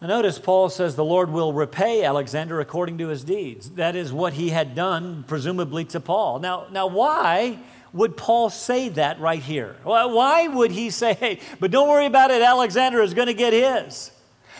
Notice 0.00 0.38
Paul 0.38 0.68
says 0.68 0.96
the 0.96 1.04
Lord 1.04 1.30
will 1.30 1.54
repay 1.54 2.04
Alexander 2.04 2.60
according 2.60 2.98
to 2.98 3.08
his 3.08 3.24
deeds. 3.24 3.70
That 3.70 3.96
is 3.96 4.12
what 4.12 4.34
he 4.34 4.50
had 4.50 4.74
done, 4.74 5.24
presumably 5.26 5.86
to 5.86 6.00
Paul. 6.00 6.40
Now, 6.40 6.66
now 6.70 6.86
why 6.86 7.58
would 7.94 8.16
Paul 8.16 8.50
say 8.50 8.90
that 8.90 9.20
right 9.20 9.40
here? 9.40 9.76
Why 9.84 10.48
would 10.48 10.72
he 10.72 10.90
say, 10.90 11.14
hey, 11.14 11.38
but 11.60 11.70
don't 11.70 11.88
worry 11.88 12.06
about 12.06 12.32
it, 12.32 12.42
Alexander 12.42 13.00
is 13.00 13.14
going 13.14 13.28
to 13.28 13.34
get 13.34 13.52
his? 13.52 14.10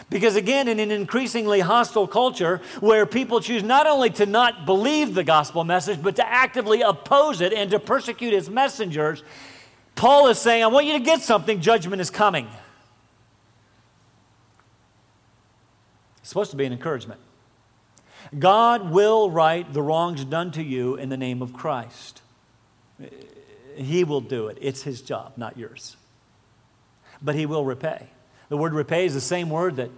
Because 0.09 0.37
again, 0.37 0.69
in 0.69 0.79
an 0.79 0.91
increasingly 0.91 1.61
hostile 1.61 2.07
culture 2.07 2.61
where 2.81 3.07
people 3.07 3.41
choose 3.41 3.62
not 3.62 3.87
only 3.87 4.11
to 4.11 4.26
not 4.26 4.67
believe 4.67 5.14
the 5.14 5.25
gospel 5.25 5.64
message, 5.64 6.00
but 6.00 6.17
to 6.17 6.26
actively 6.26 6.83
oppose 6.83 7.41
it 7.41 7.53
and 7.53 7.71
to 7.73 7.81
persecute 7.81 8.33
its 8.33 8.49
messengers, 8.49 9.25
Paul 9.97 10.29
is 10.29 10.38
saying, 10.38 10.62
I 10.62 10.69
want 10.69 10.87
you 10.87 10.93
to 10.93 11.00
get 11.00 11.21
something, 11.21 11.61
judgment 11.61 12.00
is 12.00 12.11
coming. 12.11 12.49
It's 16.19 16.29
supposed 16.29 16.53
to 16.53 16.57
be 16.57 16.64
an 16.64 16.73
encouragement. 16.73 17.21
God 18.38 18.91
will 18.91 19.31
right 19.31 19.71
the 19.73 19.83
wrongs 19.83 20.25
done 20.25 20.53
to 20.53 20.62
you 20.62 20.95
in 20.95 21.09
the 21.09 21.17
name 21.17 21.43
of 21.43 21.53
Christ. 21.53 22.21
He 23.77 24.05
will 24.05 24.21
do 24.21 24.49
it. 24.49 24.59
It's 24.61 24.83
his 24.83 25.03
job, 25.03 25.33
not 25.37 25.57
yours. 25.57 25.97
But 27.23 27.35
he 27.35 27.47
will 27.47 27.65
repay. 27.65 28.09
The 28.49 28.57
word 28.57 28.75
repay 28.75 29.07
is 29.07 29.15
the 29.15 29.21
same 29.21 29.51
word 29.51 29.77
that, 29.77 29.91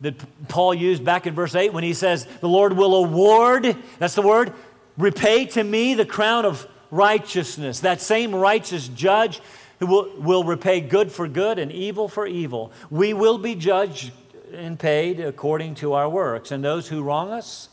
that 0.00 0.48
Paul 0.48 0.72
used 0.74 1.04
back 1.04 1.26
in 1.26 1.34
verse 1.34 1.54
8 1.54 1.72
when 1.72 1.84
he 1.84 1.94
says, 1.94 2.26
The 2.40 2.48
Lord 2.48 2.72
will 2.72 2.94
award, 2.94 3.76
that's 3.98 4.14
the 4.14 4.22
word, 4.22 4.52
repay 4.96 5.46
to 5.46 5.64
me 5.64 5.94
the 5.94 6.06
crown 6.06 6.44
of 6.44 6.66
righteousness. 6.90 7.80
That 7.80 8.00
same 8.00 8.34
righteous 8.34 8.88
judge 8.88 9.40
who 9.80 9.86
will, 9.86 10.10
will 10.16 10.44
repay 10.44 10.80
good 10.80 11.10
for 11.10 11.26
good 11.26 11.58
and 11.58 11.72
evil 11.72 12.08
for 12.08 12.26
evil. 12.26 12.72
We 12.90 13.12
will 13.12 13.38
be 13.38 13.54
judged 13.54 14.12
and 14.52 14.78
paid 14.78 15.20
according 15.20 15.76
to 15.76 15.94
our 15.94 16.08
works. 16.08 16.50
And 16.50 16.64
those 16.64 16.88
who 16.88 17.02
wrong 17.02 17.30
us, 17.30 17.68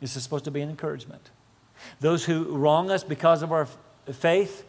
this 0.00 0.16
is 0.16 0.22
supposed 0.22 0.44
to 0.44 0.50
be 0.50 0.60
an 0.60 0.70
encouragement. 0.70 1.30
Those 2.00 2.24
who 2.24 2.56
wrong 2.56 2.90
us 2.90 3.04
because 3.04 3.42
of 3.42 3.52
our 3.52 3.68
faith, 4.12 4.64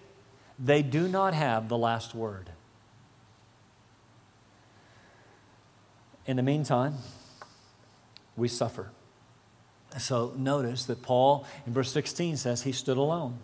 they 0.58 0.82
do 0.82 1.08
not 1.08 1.34
have 1.34 1.70
the 1.70 1.78
last 1.78 2.16
word. 2.16 2.50
In 6.26 6.38
the 6.38 6.44
meantime, 6.44 6.96
we 8.36 8.48
suffer. 8.48 8.92
So 9.98 10.34
notice 10.36 10.86
that 10.86 11.02
Paul 11.02 11.46
in 11.66 11.74
verse 11.74 11.92
16 11.92 12.38
says 12.38 12.64
he 12.64 12.72
stood 12.72 12.98
alone. 12.98 13.40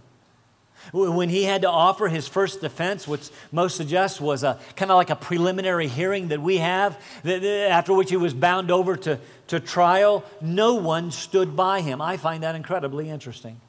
When 0.91 1.29
he 1.29 1.43
had 1.43 1.61
to 1.61 1.69
offer 1.69 2.07
his 2.07 2.27
first 2.27 2.61
defense, 2.61 3.07
which 3.07 3.29
most 3.51 3.75
suggest 3.77 4.19
was 4.19 4.43
a 4.43 4.59
kind 4.75 4.91
of 4.91 4.97
like 4.97 5.09
a 5.09 5.15
preliminary 5.15 5.87
hearing 5.87 6.29
that 6.29 6.41
we 6.41 6.57
have, 6.57 6.99
after 7.25 7.93
which 7.93 8.09
he 8.09 8.17
was 8.17 8.33
bound 8.33 8.71
over 8.71 8.95
to, 8.97 9.19
to 9.47 9.59
trial, 9.59 10.23
no 10.41 10.75
one 10.75 11.11
stood 11.11 11.55
by 11.55 11.81
him. 11.81 12.01
I 12.01 12.17
find 12.17 12.43
that 12.43 12.55
incredibly 12.55 13.09
interesting. 13.09 13.61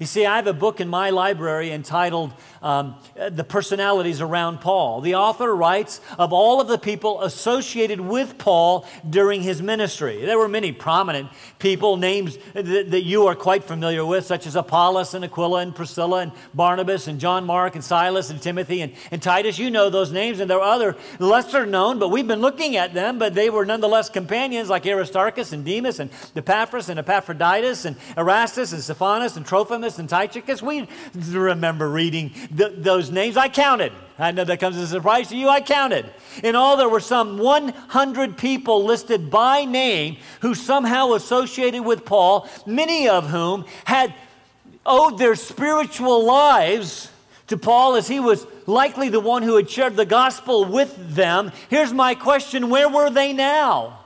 You 0.00 0.06
see, 0.06 0.26
I 0.26 0.36
have 0.36 0.48
a 0.48 0.52
book 0.52 0.80
in 0.80 0.88
my 0.88 1.10
library 1.10 1.70
entitled 1.70 2.32
um, 2.62 2.96
The 3.14 3.44
Personalities 3.44 4.20
Around 4.20 4.60
Paul. 4.60 5.00
The 5.00 5.14
author 5.14 5.54
writes 5.54 6.00
of 6.18 6.32
all 6.32 6.60
of 6.60 6.66
the 6.66 6.78
people 6.78 7.22
associated 7.22 8.00
with 8.00 8.36
Paul 8.36 8.86
during 9.08 9.42
his 9.42 9.62
ministry. 9.62 10.24
There 10.24 10.38
were 10.38 10.48
many 10.48 10.72
prominent 10.72 11.28
people, 11.60 11.96
names 11.96 12.38
that, 12.54 12.90
that 12.90 13.02
you 13.04 13.26
are 13.28 13.36
quite 13.36 13.62
familiar 13.62 14.04
with, 14.04 14.26
such 14.26 14.48
as 14.48 14.56
Apollos 14.56 15.14
and 15.14 15.24
Aquila 15.24 15.60
and 15.60 15.76
Priscilla 15.76 16.22
and 16.22 16.32
Barnabas 16.54 17.06
and 17.06 17.20
John 17.20 17.44
Mark 17.44 17.76
and 17.76 17.84
Silas 17.84 18.30
and 18.30 18.42
Timothy 18.42 18.80
and, 18.80 18.94
and 19.12 19.22
Titus. 19.22 19.60
You 19.60 19.70
know 19.70 19.90
those 19.90 20.10
names, 20.10 20.40
and 20.40 20.50
there 20.50 20.58
are 20.58 20.74
other 20.74 20.96
lesser 21.20 21.66
known, 21.66 22.00
but 22.00 22.08
we've 22.08 22.26
been 22.26 22.40
looking 22.40 22.76
at 22.76 22.94
them, 22.94 23.20
but 23.20 23.34
they 23.34 23.48
were 23.48 23.64
nonetheless 23.64 24.10
companions 24.10 24.68
like 24.68 24.86
Aristarchus 24.86 25.52
and 25.52 25.64
Demas 25.64 26.00
and 26.00 26.10
Epaphras 26.34 26.88
and 26.88 26.98
Epaphroditus 26.98 27.84
and 27.84 27.96
Erastus 28.16 28.72
and 28.72 28.82
Stephanas 28.82 29.36
and 29.36 29.46
Trophimus 29.46 29.83
and 29.98 30.08
Tychicus. 30.08 30.62
We 30.62 30.88
remember 31.14 31.88
reading 31.88 32.32
those 32.50 33.10
names. 33.10 33.36
I 33.36 33.48
counted. 33.48 33.92
I 34.18 34.30
know 34.30 34.44
that 34.44 34.60
comes 34.60 34.76
as 34.76 34.84
a 34.84 34.96
surprise 34.96 35.28
to 35.28 35.36
you. 35.36 35.48
I 35.48 35.60
counted. 35.60 36.08
In 36.42 36.54
all, 36.54 36.76
there 36.76 36.88
were 36.88 37.00
some 37.00 37.38
100 37.38 38.38
people 38.38 38.84
listed 38.84 39.30
by 39.30 39.64
name 39.64 40.16
who 40.40 40.54
somehow 40.54 41.12
associated 41.12 41.82
with 41.82 42.04
Paul, 42.04 42.48
many 42.66 43.08
of 43.08 43.28
whom 43.28 43.64
had 43.84 44.14
owed 44.86 45.18
their 45.18 45.34
spiritual 45.34 46.24
lives 46.24 47.10
to 47.48 47.56
Paul 47.56 47.96
as 47.96 48.08
he 48.08 48.20
was 48.20 48.46
likely 48.66 49.08
the 49.08 49.20
one 49.20 49.42
who 49.42 49.56
had 49.56 49.68
shared 49.68 49.96
the 49.96 50.06
gospel 50.06 50.64
with 50.64 51.14
them. 51.14 51.52
Here's 51.68 51.92
my 51.92 52.14
question 52.14 52.70
where 52.70 52.88
were 52.88 53.10
they 53.10 53.32
now? 53.32 54.00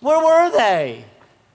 Where 0.00 0.18
were 0.18 0.50
they? 0.50 1.04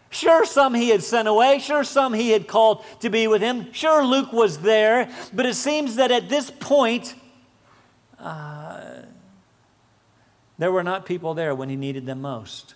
Sure, 0.10 0.44
some 0.44 0.74
he 0.74 0.90
had 0.90 1.04
sent 1.04 1.28
away. 1.28 1.60
Sure, 1.60 1.84
some 1.84 2.14
he 2.14 2.32
had 2.32 2.48
called 2.48 2.84
to 3.02 3.10
be 3.10 3.28
with 3.28 3.42
him. 3.42 3.72
Sure, 3.74 4.04
Luke 4.04 4.34
was 4.34 4.60
there. 4.60 5.10
But 5.34 5.46
it 5.46 5.56
seems 5.56 5.98
that 5.98 6.12
at 6.12 6.30
this 6.30 6.50
point, 6.50 7.14
uh, 8.18 9.04
there 10.58 10.72
were 10.72 10.84
not 10.84 11.06
people 11.06 11.34
there 11.36 11.54
when 11.54 11.70
he 11.70 11.76
needed 11.76 12.06
them 12.06 12.22
most. 12.22 12.74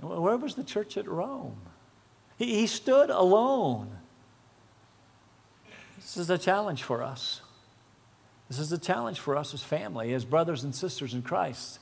Where 0.00 0.36
was 0.36 0.54
the 0.54 0.64
church 0.64 0.96
at 0.96 1.06
Rome? 1.06 1.58
He, 2.38 2.60
he 2.60 2.66
stood 2.66 3.10
alone. 3.10 3.98
This 5.96 6.16
is 6.16 6.30
a 6.30 6.38
challenge 6.38 6.82
for 6.82 7.02
us. 7.02 7.42
This 8.48 8.58
is 8.58 8.72
a 8.72 8.78
challenge 8.78 9.20
for 9.20 9.36
us 9.36 9.54
as 9.54 9.62
family, 9.62 10.12
as 10.12 10.24
brothers 10.24 10.64
and 10.64 10.74
sisters 10.74 11.14
in 11.14 11.22
Christ. 11.22 11.78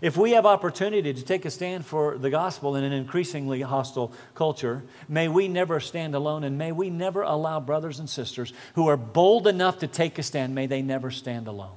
If 0.00 0.16
we 0.16 0.32
have 0.32 0.46
opportunity 0.46 1.12
to 1.12 1.22
take 1.22 1.44
a 1.44 1.50
stand 1.50 1.84
for 1.84 2.16
the 2.16 2.30
gospel 2.30 2.74
in 2.76 2.84
an 2.84 2.92
increasingly 2.92 3.60
hostile 3.60 4.12
culture, 4.34 4.82
may 5.08 5.28
we 5.28 5.46
never 5.46 5.78
stand 5.78 6.14
alone 6.14 6.42
and 6.42 6.56
may 6.56 6.72
we 6.72 6.88
never 6.88 7.22
allow 7.22 7.60
brothers 7.60 7.98
and 7.98 8.08
sisters 8.08 8.52
who 8.74 8.88
are 8.88 8.96
bold 8.96 9.46
enough 9.46 9.80
to 9.80 9.86
take 9.86 10.18
a 10.18 10.22
stand, 10.22 10.54
may 10.54 10.66
they 10.66 10.80
never 10.80 11.10
stand 11.10 11.48
alone. 11.48 11.76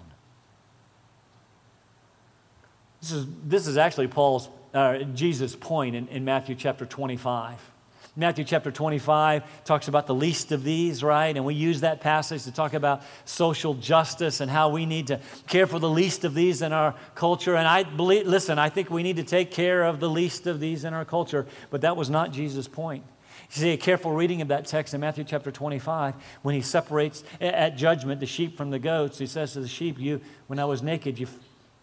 This 3.02 3.12
is, 3.12 3.26
this 3.46 3.68
is 3.68 3.76
actually 3.76 4.08
Paul's, 4.08 4.48
uh, 4.74 5.00
Jesus' 5.00 5.56
point 5.56 5.94
in, 5.94 6.08
in 6.08 6.24
Matthew 6.24 6.56
chapter 6.56 6.86
25. 6.86 7.73
Matthew 8.16 8.46
chapter 8.46 8.72
25 8.72 9.66
talks 9.66 9.88
about 9.88 10.06
the 10.06 10.14
least 10.14 10.52
of 10.52 10.64
these, 10.64 11.04
right? 11.04 11.36
And 11.36 11.44
we 11.46 11.56
use 11.56 11.82
that 11.82 12.00
passage 12.00 12.44
to 12.44 12.52
talk 12.52 12.76
about 12.76 13.02
social 13.26 13.74
justice 13.74 14.40
and 14.40 14.52
how 14.52 14.70
we 14.70 14.86
need 14.86 15.08
to 15.08 15.20
care 15.48 15.66
for 15.66 15.80
the 15.80 15.90
least 15.90 16.24
of 16.24 16.36
these 16.36 16.62
in 16.62 16.74
our 16.74 16.94
culture. 17.16 17.56
And 17.56 17.68
I 17.68 17.82
believe, 17.82 18.28
listen, 18.28 18.60
I 18.60 18.70
think 18.70 18.92
we 18.92 19.02
need 19.02 19.16
to 19.16 19.24
take 19.24 19.50
care 19.50 19.84
of 19.84 20.00
the 20.00 20.10
least 20.10 20.46
of 20.46 20.60
these 20.60 20.84
in 20.86 20.94
our 20.94 21.06
culture, 21.06 21.48
but 21.72 21.82
that 21.82 21.98
was 21.98 22.12
not 22.12 22.32
Jesus' 22.32 22.68
point. 22.68 23.04
You 23.50 23.62
see, 23.62 23.70
a 23.72 23.78
careful 23.78 24.12
reading 24.12 24.44
of 24.44 24.50
that 24.50 24.68
text 24.68 24.94
in 24.94 25.02
Matthew 25.02 25.24
chapter 25.24 25.52
25, 25.52 26.14
when 26.44 26.54
he 26.54 26.62
separates 26.62 27.24
at 27.42 27.78
judgment 27.78 28.20
the 28.20 28.28
sheep 28.28 28.58
from 28.58 28.70
the 28.70 28.80
goats, 28.80 29.18
he 29.18 29.26
says 29.26 29.54
to 29.54 29.60
the 29.60 29.68
sheep, 29.68 30.00
You, 30.00 30.22
when 30.46 30.60
I 30.60 30.66
was 30.66 30.84
naked, 30.84 31.18
you, 31.18 31.28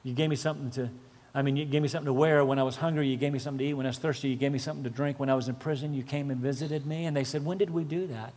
you 0.04 0.14
gave 0.14 0.30
me 0.30 0.36
something 0.36 0.70
to 0.72 0.90
I 1.34 1.42
mean, 1.42 1.56
you 1.56 1.64
gave 1.64 1.82
me 1.82 1.88
something 1.88 2.06
to 2.06 2.12
wear. 2.12 2.44
When 2.44 2.58
I 2.58 2.64
was 2.64 2.76
hungry, 2.76 3.08
you 3.08 3.16
gave 3.16 3.32
me 3.32 3.38
something 3.38 3.58
to 3.58 3.64
eat. 3.64 3.74
When 3.74 3.86
I 3.86 3.90
was 3.90 3.98
thirsty, 3.98 4.28
you 4.28 4.36
gave 4.36 4.50
me 4.50 4.58
something 4.58 4.84
to 4.84 4.90
drink. 4.90 5.20
When 5.20 5.30
I 5.30 5.34
was 5.34 5.48
in 5.48 5.54
prison, 5.54 5.94
you 5.94 6.02
came 6.02 6.30
and 6.30 6.40
visited 6.40 6.86
me. 6.86 7.06
And 7.06 7.16
they 7.16 7.24
said, 7.24 7.44
When 7.44 7.58
did 7.58 7.70
we 7.70 7.84
do 7.84 8.08
that? 8.08 8.32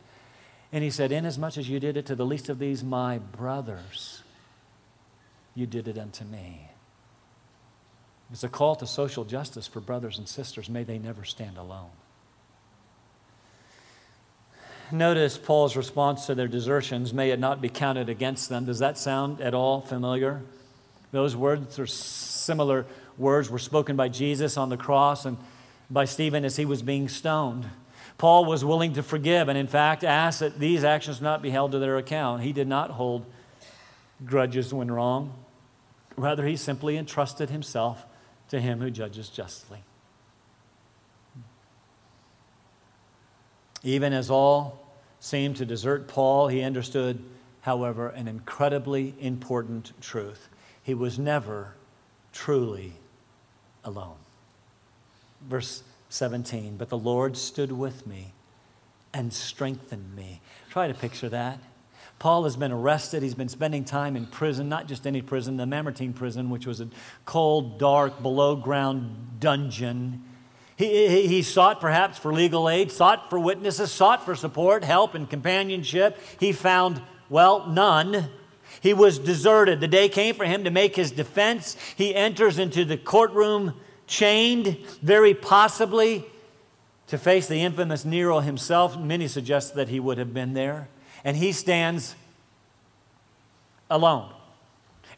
And 0.71 0.84
he 0.84 0.89
said, 0.89 1.12
Inasmuch 1.12 1.58
as 1.58 1.69
you 1.69 1.79
did 1.79 1.97
it 1.97 2.06
to 2.08 2.15
the 2.15 2.25
least 2.25 2.49
of 2.49 2.60
these, 2.60 2.84
my 2.84 3.17
brothers, 3.17 4.21
you 5.56 5.65
did 5.65 5.88
it 5.88 5.97
unto 5.97 6.23
me. 6.23 6.69
It's 8.32 8.43
a 8.43 8.49
call 8.49 8.75
to 8.75 8.88
social 8.88 9.25
justice 9.25 9.67
for 9.67 9.79
brothers 9.79 10.17
and 10.17 10.27
sisters. 10.27 10.69
May 10.69 10.84
they 10.84 10.97
never 10.97 11.23
stand 11.23 11.58
alone. 11.58 11.91
Notice 14.91 15.38
Paul's 15.38 15.75
response 15.75 16.27
to 16.27 16.36
their 16.36 16.47
desertions. 16.47 17.13
May 17.13 17.32
it 17.32 17.39
not 17.39 17.62
be 17.62 17.69
counted 17.69 18.10
against 18.10 18.49
them. 18.49 18.65
Does 18.65 18.79
that 18.79 18.97
sound 18.97 19.41
at 19.41 19.53
all 19.53 19.82
familiar? 19.82 20.41
Those 21.12 21.36
words 21.36 21.79
are 21.79 21.88
similar 22.43 22.86
words 23.17 23.49
were 23.49 23.60
spoken 23.60 23.95
by 23.95 24.10
Jesus 24.10 24.58
on 24.58 24.69
the 24.69 24.77
cross 24.77 25.25
and 25.25 25.38
by 25.89 26.06
Stephen 26.06 26.45
as 26.45 26.56
he 26.56 26.65
was 26.65 26.82
being 26.82 27.10
stoned. 27.10 27.69
Paul 28.17 28.45
was 28.45 28.63
willing 28.63 28.93
to 28.93 29.03
forgive 29.03 29.49
and, 29.49 29.58
in 29.58 29.67
fact, 29.67 30.03
asked 30.03 30.39
that 30.39 30.60
these 30.60 30.84
actions 30.84 31.21
not 31.21 31.41
be 31.41 31.49
held 31.49 31.71
to 31.71 31.79
their 31.79 31.97
account. 31.97 32.43
He 32.43 32.53
did 32.53 32.67
not 32.67 32.91
hold 32.91 33.25
grudges 34.25 34.73
when 34.73 34.91
wrong. 34.91 35.34
Rather, 36.15 36.45
he 36.45 36.56
simply 36.56 36.97
entrusted 36.97 37.49
himself 37.49 38.06
to 38.49 38.60
him 38.60 38.79
who 38.79 38.91
judges 38.91 39.29
justly. 39.29 39.84
Even 43.84 44.13
as 44.13 44.29
all 44.29 44.88
seemed 45.19 45.58
to 45.58 45.65
desert 45.65 46.08
Paul, 46.08 46.47
he 46.47 46.62
understood, 46.62 47.23
however, 47.62 48.10
an 48.10 48.27
incredibly 48.27 49.15
important 49.19 49.91
truth. 50.01 50.49
He 50.84 50.93
was 50.93 51.17
never 51.17 51.73
truly 52.33 52.93
alone. 53.83 54.17
Verse 55.47 55.83
17, 56.09 56.77
but 56.77 56.89
the 56.89 56.97
Lord 56.97 57.37
stood 57.37 57.71
with 57.71 58.05
me 58.05 58.33
and 59.13 59.31
strengthened 59.31 60.15
me. 60.15 60.41
Try 60.69 60.87
to 60.87 60.93
picture 60.93 61.29
that. 61.29 61.59
Paul 62.19 62.45
has 62.45 62.55
been 62.55 62.71
arrested. 62.71 63.21
He's 63.21 63.35
been 63.35 63.49
spending 63.49 63.83
time 63.83 64.15
in 64.15 64.25
prison, 64.25 64.69
not 64.69 64.87
just 64.87 65.05
any 65.05 65.21
prison, 65.21 65.57
the 65.57 65.65
Mamertine 65.65 66.13
prison, 66.13 66.49
which 66.49 66.65
was 66.65 66.79
a 66.79 66.87
cold, 67.25 67.79
dark, 67.79 68.21
below 68.21 68.55
ground 68.55 69.39
dungeon. 69.39 70.23
He, 70.75 71.07
he, 71.07 71.27
he, 71.27 71.41
sought 71.41 71.81
perhaps 71.81 72.17
for 72.17 72.33
legal 72.33 72.69
aid, 72.69 72.91
sought 72.91 73.29
for 73.29 73.37
witnesses, 73.37 73.91
sought 73.91 74.23
for 74.23 74.35
support, 74.35 74.83
help, 74.83 75.13
and 75.13 75.29
companionship. 75.29 76.17
He 76.39 76.51
found, 76.51 77.01
well, 77.29 77.67
none. 77.67 78.29
He 78.81 78.93
was 78.93 79.19
deserted. 79.19 79.79
The 79.79 79.88
day 79.88 80.09
came 80.09 80.36
for 80.36 80.45
him 80.45 80.63
to 80.63 80.71
make 80.71 80.95
his 80.95 81.12
defense. 81.12 81.77
He 81.95 82.13
enters 82.13 82.59
into 82.59 82.86
the 82.86 82.97
courtroom 82.97 83.73
chained, 84.07 84.77
very 85.01 85.33
possibly 85.33 86.25
to 87.07 87.17
face 87.17 87.47
the 87.47 87.62
infamous 87.62 88.05
Nero 88.05 88.39
himself. 88.39 88.97
Many 88.97 89.27
suggest 89.27 89.75
that 89.75 89.89
he 89.89 89.99
would 89.99 90.17
have 90.17 90.33
been 90.33 90.53
there. 90.53 90.89
And 91.23 91.38
he 91.38 91.51
stands 91.51 92.15
alone. 93.89 94.31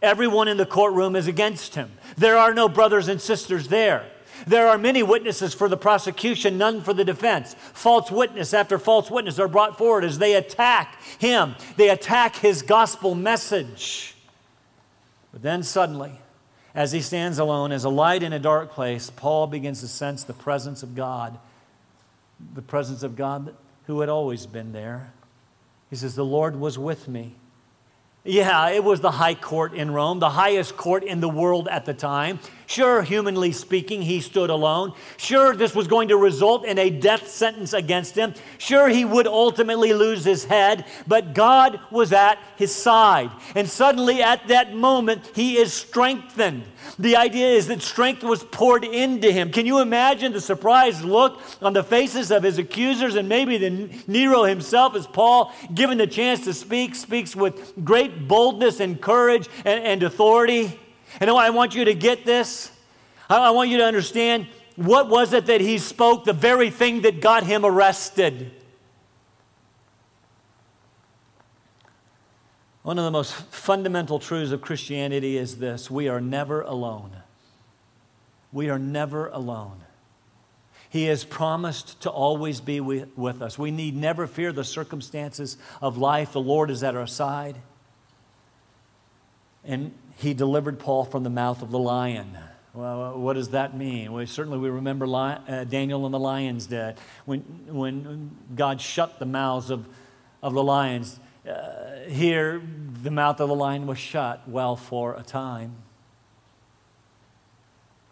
Everyone 0.02 0.48
in 0.48 0.58
the 0.58 0.66
courtroom 0.66 1.16
is 1.16 1.28
against 1.28 1.76
him. 1.76 1.92
There 2.18 2.38
are 2.38 2.54
no 2.54 2.68
brothers 2.70 3.08
and 3.08 3.22
sisters 3.22 3.70
there. 3.70 4.06
There 4.48 4.68
are 4.68 4.78
many 4.78 5.02
witnesses 5.02 5.54
for 5.54 5.68
the 5.68 5.78
prosecution, 5.78 6.58
none 6.58 6.82
for 6.82 6.94
the 6.94 7.06
defense. 7.06 7.56
False 7.74 8.12
witness 8.12 8.54
after 8.54 8.78
false 8.78 9.10
witness 9.10 9.40
are 9.40 9.48
brought 9.48 9.78
forward 9.78 10.04
as 10.04 10.20
they 10.20 10.36
attack 10.36 11.02
him, 11.20 11.56
they 11.78 11.90
attack 11.90 12.36
his 12.38 12.62
gospel 12.62 13.16
message. 13.16 14.16
But 15.32 15.42
then 15.42 15.64
suddenly, 15.64 16.20
as 16.74 16.92
he 16.92 17.02
stands 17.02 17.40
alone 17.40 17.72
as 17.72 17.84
a 17.84 17.90
light 17.90 18.24
in 18.24 18.34
a 18.34 18.40
dark 18.40 18.72
place, 18.72 19.10
Paul 19.10 19.48
begins 19.48 19.82
to 19.82 19.88
sense 19.88 20.24
the 20.24 20.34
presence 20.34 20.84
of 20.84 20.96
God, 20.96 21.38
the 22.54 22.62
presence 22.62 23.04
of 23.04 23.16
God 23.16 23.56
who 23.88 24.00
had 24.00 24.10
always 24.10 24.46
been 24.46 24.72
there. 24.72 25.12
He 25.90 25.96
says, 25.96 26.16
The 26.16 26.26
Lord 26.26 26.60
was 26.60 26.78
with 26.78 27.08
me 27.08 27.36
yeah, 28.28 28.70
it 28.70 28.84
was 28.84 29.02
the 29.02 29.12
high 29.12 29.36
court 29.36 29.76
in 29.76 29.92
Rome, 29.92 30.18
the 30.18 30.32
highest 30.32 30.76
court 30.76 31.04
in 31.04 31.20
the 31.20 31.30
world 31.30 31.68
at 31.68 31.86
the 31.86 31.94
time. 31.94 32.40
Sure, 32.68 33.04
humanly 33.04 33.52
speaking, 33.52 34.02
he 34.02 34.20
stood 34.20 34.50
alone. 34.50 34.94
Sure, 35.18 35.56
this 35.56 35.76
was 35.76 35.88
going 35.88 36.08
to 36.08 36.18
result 36.18 36.66
in 36.66 36.80
a 36.80 36.90
death 36.90 37.28
sentence 37.28 37.74
against 37.74 38.16
him. 38.16 38.34
Sure, 38.58 38.90
he 38.90 39.06
would 39.06 39.28
ultimately 39.28 39.94
lose 39.94 40.26
his 40.26 40.46
head, 40.46 40.86
but 41.08 41.34
God 41.34 41.80
was 41.92 42.12
at 42.12 42.40
his 42.58 42.74
side. 42.74 43.30
And 43.56 43.70
suddenly, 43.70 44.24
at 44.24 44.48
that 44.48 44.74
moment, 44.76 45.30
he 45.36 45.58
is 45.58 45.74
strengthened. 45.74 46.64
The 46.98 47.16
idea 47.16 47.50
is 47.50 47.68
that 47.68 47.82
strength 47.82 48.24
was 48.24 48.44
poured 48.44 48.84
into 48.84 49.32
him. 49.32 49.52
Can 49.52 49.66
you 49.66 49.80
imagine 49.80 50.34
the 50.34 50.42
surprised 50.42 51.04
look 51.04 51.42
on 51.62 51.74
the 51.74 51.84
faces 51.84 52.32
of 52.32 52.44
his 52.44 52.58
accusers 52.58 53.16
and 53.16 53.30
maybe 53.30 53.58
the 53.58 53.90
Nero 54.08 54.44
himself 54.44 54.96
as 54.96 55.06
Paul, 55.06 55.54
given 55.74 55.98
the 55.98 56.08
chance 56.08 56.44
to 56.46 56.54
speak, 56.54 56.96
speaks 56.96 57.36
with 57.36 57.74
great 57.86 58.28
boldness 58.28 58.80
and 58.80 59.00
courage 59.00 59.48
and, 59.66 59.84
and 59.84 60.04
authority? 60.04 60.80
And 61.20 61.30
I 61.30 61.50
want 61.50 61.76
you 61.76 61.86
to 61.86 61.94
get 61.94 62.26
this. 62.26 62.72
I 63.30 63.52
want 63.52 63.70
you 63.70 63.78
to 63.78 63.86
understand 63.86 64.48
what 64.76 65.10
was 65.10 65.34
it 65.34 65.46
that 65.48 65.62
he 65.62 65.78
spoke, 65.78 66.26
the 66.26 66.34
very 66.34 66.70
thing 66.70 67.02
that 67.02 67.22
got 67.22 67.44
him 67.44 67.66
arrested. 67.66 68.52
One 72.84 73.00
of 73.00 73.06
the 73.06 73.12
most 73.12 73.34
fundamental 73.34 74.20
truths 74.20 74.52
of 74.52 74.62
Christianity 74.62 75.38
is 75.38 75.58
this 75.58 75.90
we 75.90 76.08
are 76.08 76.22
never 76.22 76.62
alone. 76.62 77.12
We 78.52 78.70
are 78.70 78.80
never 78.80 79.28
alone. 79.30 79.82
He 80.90 81.06
has 81.06 81.24
promised 81.24 82.02
to 82.02 82.10
always 82.10 82.62
be 82.62 82.80
with 82.80 83.42
us. 83.42 83.58
We 83.58 83.72
need 83.72 83.96
never 83.96 84.28
fear 84.28 84.54
the 84.54 84.64
circumstances 84.64 85.58
of 85.82 85.98
life. 85.98 86.34
The 86.34 86.40
Lord 86.40 86.70
is 86.70 86.84
at 86.84 86.96
our 86.96 87.08
side. 87.08 87.58
And 89.66 89.94
he 90.18 90.34
delivered 90.34 90.80
Paul 90.80 91.06
from 91.06 91.24
the 91.24 91.30
mouth 91.30 91.62
of 91.62 91.72
the 91.72 91.80
lion. 91.80 92.38
Well, 92.74 93.18
what 93.18 93.34
does 93.34 93.50
that 93.50 93.78
mean? 93.78 94.12
Well, 94.12 94.26
certainly 94.28 94.58
we 94.58 94.70
remember 94.70 95.06
uh, 95.06 95.64
Daniel 95.64 96.06
and 96.06 96.14
the 96.14 96.20
lion's 96.20 96.68
den 96.68 96.96
when, 97.26 97.42
when 97.68 98.32
God 98.54 98.82
shut 98.82 99.20
the 99.20 99.26
mouths 99.26 99.70
of, 99.70 99.88
of 100.42 100.54
the 100.54 100.64
lions. 100.64 101.20
Uh, 101.48 102.00
here, 102.10 102.62
the 103.04 103.12
mouth 103.12 103.40
of 103.40 103.50
the 103.50 103.56
lion 103.56 103.88
was 103.88 103.98
shut 103.98 104.48
well 104.48 104.76
for 104.76 105.16
a 105.16 105.24
time. 105.24 105.76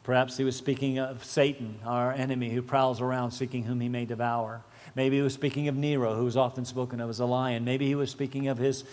Perhaps 0.04 0.38
he 0.38 0.44
was 0.44 0.56
speaking 0.56 1.00
of 1.00 1.24
Satan, 1.24 1.80
our 1.86 2.12
enemy, 2.12 2.50
who 2.50 2.62
prowls 2.62 3.00
around 3.02 3.32
seeking 3.32 3.64
whom 3.64 3.80
he 3.80 3.90
may 3.90 4.06
devour. 4.06 4.62
Maybe 4.96 5.16
he 5.16 5.22
was 5.22 5.34
speaking 5.34 5.70
of 5.70 5.76
Nero, 5.76 6.16
who 6.16 6.26
was 6.26 6.38
often 6.38 6.66
spoken 6.66 7.00
of 7.00 7.10
as 7.10 7.20
a 7.20 7.26
lion. 7.26 7.64
Maybe 7.66 7.88
he 7.88 7.96
was 7.96 8.12
speaking 8.12 8.50
of 8.50 8.58
his 8.58 8.84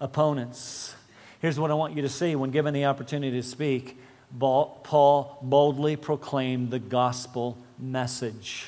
opponents. 0.00 0.94
Here's 1.40 1.58
what 1.60 1.70
I 1.70 1.74
want 1.74 1.94
you 1.94 2.02
to 2.02 2.08
see 2.08 2.34
when 2.34 2.50
given 2.50 2.72
the 2.74 2.86
opportunity 2.86 3.36
to 3.36 3.46
speak 3.46 3.98
Paul 4.38 5.38
boldly 5.42 5.96
proclaimed 5.96 6.70
the 6.70 6.78
gospel 6.78 7.56
message. 7.78 8.66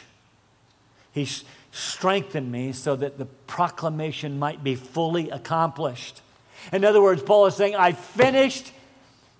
He 1.12 1.28
strengthened 1.72 2.50
me 2.50 2.72
so 2.72 2.96
that 2.96 3.18
the 3.18 3.26
proclamation 3.26 4.38
might 4.38 4.62
be 4.62 4.74
fully 4.74 5.30
accomplished. 5.30 6.22
In 6.72 6.84
other 6.84 7.02
words, 7.02 7.22
Paul 7.22 7.46
is 7.46 7.56
saying, 7.56 7.76
I 7.76 7.92
finished 7.92 8.72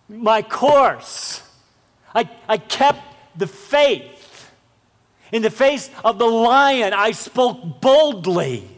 my 0.09 0.43
course. 0.43 1.43
I, 2.15 2.29
I 2.49 2.59
kept 2.59 3.03
the 3.37 3.47
faith. 3.47 4.51
In 5.31 5.43
the 5.43 5.51
face 5.51 5.91
of 6.05 6.19
the 6.19 6.27
lion, 6.27 6.95
I 6.95 7.11
spoke 7.11 7.81
boldly. 7.81 8.78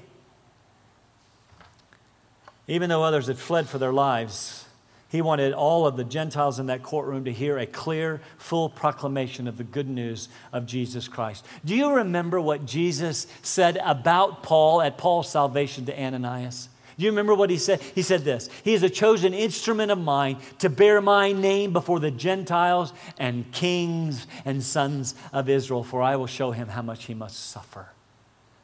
Even 2.71 2.89
though 2.89 3.03
others 3.03 3.27
had 3.27 3.37
fled 3.37 3.69
for 3.69 3.79
their 3.79 3.93
lives, 3.93 4.65
he 5.09 5.23
wanted 5.23 5.53
all 5.53 5.89
of 5.89 5.97
the 5.97 6.05
Gentiles 6.05 6.61
in 6.61 6.67
that 6.67 6.85
courtroom 6.85 7.25
to 7.25 7.33
hear 7.33 7.59
a 7.59 7.67
clear, 7.67 8.21
full 8.39 8.69
proclamation 8.69 9.49
of 9.49 9.59
the 9.59 9.65
good 9.65 9.89
news 9.89 10.29
of 10.53 10.67
Jesus 10.67 11.09
Christ. 11.09 11.45
Do 11.65 11.75
you 11.75 11.91
remember 11.91 12.41
what 12.41 12.65
Jesus 12.65 13.27
said 13.43 13.77
about 13.85 14.45
Paul 14.45 14.81
at 14.83 14.99
Paul's 14.99 15.29
salvation 15.29 15.85
to 15.87 16.01
Ananias? 16.01 16.69
Do 16.97 17.05
you 17.05 17.11
remember 17.11 17.35
what 17.35 17.51
he 17.51 17.59
said? 17.59 17.81
He 17.83 18.03
said 18.03 18.23
this 18.23 18.49
He 18.63 18.73
is 18.73 18.85
a 18.85 18.91
chosen 18.91 19.35
instrument 19.35 19.91
of 19.91 19.99
mine 19.99 20.37
to 20.61 20.71
bear 20.71 21.01
my 21.01 21.33
name 21.33 21.73
before 21.73 21.99
the 21.99 22.13
Gentiles 22.13 22.93
and 23.19 23.51
kings 23.51 24.29
and 24.45 24.63
sons 24.63 25.17
of 25.33 25.49
Israel, 25.49 25.83
for 25.83 26.03
I 26.03 26.15
will 26.15 26.29
show 26.29 26.53
him 26.53 26.69
how 26.69 26.83
much 26.83 27.07
he 27.07 27.15
must 27.15 27.51
suffer 27.51 27.89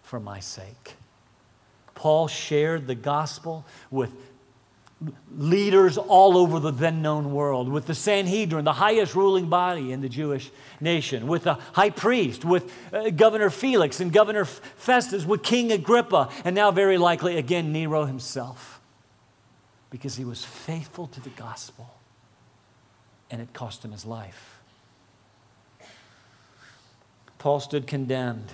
for 0.05 0.21
my 0.21 0.39
sake. 0.39 0.95
Paul 1.97 2.29
shared 2.29 2.87
the 2.87 2.95
gospel 2.95 3.65
with 3.91 4.13
leaders 5.37 5.99
all 5.99 6.39
over 6.39 6.61
the 6.61 6.71
then 6.71 7.03
known 7.03 7.33
world, 7.33 7.69
with 7.69 7.87
the 7.87 7.95
Sanhedrin, 7.95 8.65
the 8.65 8.73
highest 8.73 9.15
ruling 9.15 9.49
body 9.49 9.93
in 9.93 10.01
the 10.01 10.09
Jewish 10.09 10.51
nation, 10.81 11.27
with 11.27 11.43
the 11.43 11.55
high 11.73 11.91
priest, 11.91 12.45
with 12.45 12.73
uh, 12.93 13.11
Governor 13.11 13.51
Felix 13.51 14.01
and 14.01 14.13
Governor 14.13 14.45
Festus, 14.45 15.27
with 15.27 15.43
King 15.43 15.73
Agrippa, 15.73 16.31
and 16.45 16.55
now 16.55 16.71
very 16.71 16.97
likely 16.97 17.37
again 17.37 17.73
Nero 17.73 18.05
himself, 18.05 18.81
because 19.91 20.17
he 20.17 20.25
was 20.25 20.45
faithful 20.45 21.09
to 21.09 21.21
the 21.21 21.31
gospel 21.31 21.91
and 23.31 23.41
it 23.41 23.53
cost 23.53 23.85
him 23.85 23.93
his 23.93 24.05
life. 24.05 24.61
Paul 27.39 27.61
stood 27.61 27.87
condemned, 27.87 28.53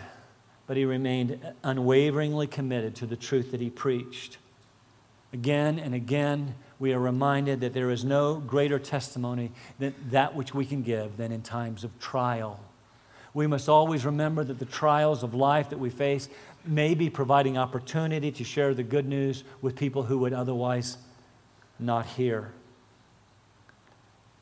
but 0.73 0.79
he 0.79 0.87
remained 0.87 1.39
unwaveringly 1.65 2.47
committed 2.47 2.95
to 2.95 3.05
the 3.05 3.15
truth 3.15 3.51
that 3.51 3.61
he 3.61 3.69
preached. 3.69 4.39
Again 5.35 5.79
and 5.79 5.95
again, 5.95 6.55
we 6.79 6.95
are 6.95 6.99
reminded 6.99 7.61
that 7.61 7.75
there 7.75 7.91
is 7.91 8.07
no 8.07 8.37
greater 8.37 8.79
testimony 8.79 9.51
than 9.79 9.95
that 10.09 10.35
which 10.35 10.55
we 10.55 10.65
can 10.65 10.81
give 10.83 11.19
than 11.19 11.31
in 11.31 11.43
times 11.43 11.85
of 11.85 12.01
trial. 12.01 12.59
We 13.35 13.47
must 13.47 13.69
always 13.69 14.07
remember 14.07 14.45
that 14.45 14.59
the 14.59 14.65
trials 14.65 15.23
of 15.23 15.35
life 15.35 15.69
that 15.69 15.79
we 15.79 15.91
face 15.91 16.31
may 16.65 16.95
be 16.95 17.11
providing 17.11 17.59
opportunity 17.59 18.33
to 18.33 18.43
share 18.43 18.73
the 18.73 18.83
good 18.83 19.07
news 19.07 19.45
with 19.61 19.77
people 19.77 20.05
who 20.05 20.21
would 20.21 20.33
otherwise 20.33 20.97
not 21.79 22.07
hear. 22.07 22.51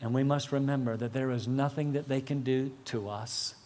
And 0.00 0.14
we 0.14 0.22
must 0.22 0.52
remember 0.52 0.96
that 0.96 1.12
there 1.12 1.32
is 1.32 1.48
nothing 1.48 1.94
that 1.94 2.06
they 2.06 2.20
can 2.20 2.42
do 2.42 2.70
to 2.84 3.08
us 3.08 3.56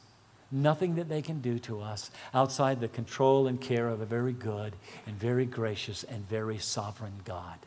nothing 0.54 0.94
that 0.94 1.08
they 1.08 1.20
can 1.20 1.40
do 1.40 1.58
to 1.58 1.82
us 1.82 2.10
outside 2.32 2.80
the 2.80 2.88
control 2.88 3.46
and 3.46 3.60
care 3.60 3.88
of 3.88 4.00
a 4.00 4.06
very 4.06 4.32
good 4.32 4.74
and 5.06 5.16
very 5.18 5.44
gracious 5.44 6.04
and 6.04 6.26
very 6.28 6.58
sovereign 6.58 7.20
God. 7.24 7.58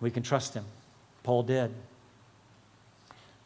We 0.00 0.10
can 0.10 0.22
trust 0.22 0.54
him. 0.54 0.64
Paul 1.24 1.42
did. 1.42 1.74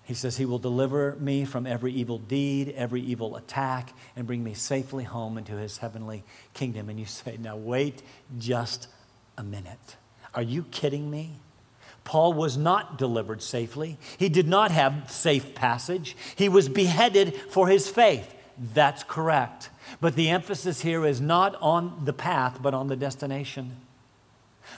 He 0.04 0.14
says, 0.14 0.36
He 0.36 0.44
will 0.44 0.58
deliver 0.58 1.16
me 1.20 1.44
from 1.44 1.66
every 1.66 1.92
evil 1.92 2.18
deed, 2.18 2.74
every 2.76 3.00
evil 3.00 3.36
attack, 3.36 3.92
and 4.16 4.26
bring 4.26 4.42
me 4.42 4.52
safely 4.52 5.04
home 5.04 5.38
into 5.38 5.52
His 5.52 5.78
heavenly 5.78 6.24
kingdom. 6.54 6.88
And 6.88 6.98
you 6.98 7.06
say, 7.06 7.38
Now 7.38 7.56
wait 7.56 8.02
just 8.38 8.88
a 9.38 9.42
minute. 9.42 9.96
Are 10.34 10.42
you 10.42 10.64
kidding 10.64 11.10
me? 11.10 11.36
Paul 12.04 12.32
was 12.32 12.56
not 12.56 12.98
delivered 12.98 13.42
safely. 13.42 13.98
He 14.18 14.28
did 14.28 14.48
not 14.48 14.70
have 14.70 15.10
safe 15.10 15.54
passage. 15.54 16.16
He 16.36 16.48
was 16.48 16.68
beheaded 16.68 17.34
for 17.50 17.68
his 17.68 17.88
faith. 17.88 18.34
That's 18.58 19.02
correct. 19.04 19.70
But 20.00 20.14
the 20.14 20.30
emphasis 20.30 20.80
here 20.82 21.06
is 21.06 21.20
not 21.20 21.56
on 21.60 22.04
the 22.04 22.12
path, 22.12 22.58
but 22.60 22.74
on 22.74 22.88
the 22.88 22.96
destination. 22.96 23.76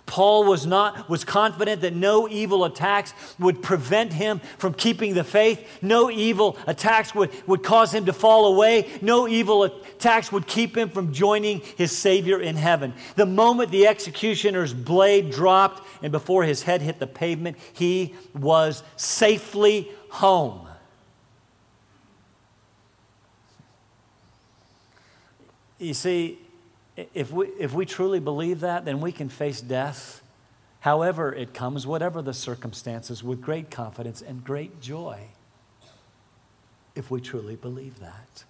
Paul 0.07 0.45
was 0.45 0.67
not 0.67 1.09
was 1.09 1.25
confident 1.25 1.81
that 1.83 1.95
no 1.95 2.29
evil 2.29 2.65
attacks 2.65 3.15
would 3.39 3.63
prevent 3.63 4.13
him 4.13 4.41
from 4.59 4.75
keeping 4.75 5.15
the 5.15 5.25
faith. 5.25 5.83
No 5.83 6.11
evil 6.11 6.59
attacks 6.67 7.15
would, 7.15 7.31
would 7.47 7.63
cause 7.63 7.93
him 7.93 8.07
to 8.07 8.13
fall 8.13 8.47
away. 8.47 8.89
No 9.01 9.27
evil 9.27 9.65
attacks 9.65 10.31
would 10.31 10.47
keep 10.47 10.77
him 10.77 10.91
from 10.91 11.13
joining 11.13 11.61
his 11.77 11.97
Savior 11.97 12.41
in 12.41 12.57
heaven. 12.57 12.95
The 13.17 13.27
moment 13.27 13.71
the 13.71 13.87
executioner's 13.87 14.75
blade 14.75 15.31
dropped 15.31 15.87
and 16.03 16.13
before 16.13 16.45
his 16.45 16.63
head 16.63 16.83
hit 16.83 16.99
the 16.99 17.07
pavement, 17.07 17.57
he 17.73 18.15
was 18.35 18.83
safely 18.97 19.91
home. 20.11 20.69
You 25.79 25.95
see, 25.95 26.39
if 26.97 27.33
we, 27.33 27.47
if 27.59 27.73
we 27.73 27.87
truly 27.87 28.21
believe 28.21 28.61
that, 28.61 28.85
then 28.85 29.01
we 29.01 29.13
can 29.13 29.29
face 29.29 29.61
death, 29.61 30.23
however 30.81 31.33
it 31.33 31.53
comes, 31.53 31.87
whatever 31.87 32.23
the 32.23 32.35
circumstances, 32.35 33.23
with 33.25 33.41
great 33.41 33.71
confidence 33.71 34.23
and 34.23 34.45
great 34.45 34.81
joy. 34.81 35.29
If 36.95 37.11
we 37.11 37.21
truly 37.21 37.57
believe 37.57 37.99
that, 38.01 38.45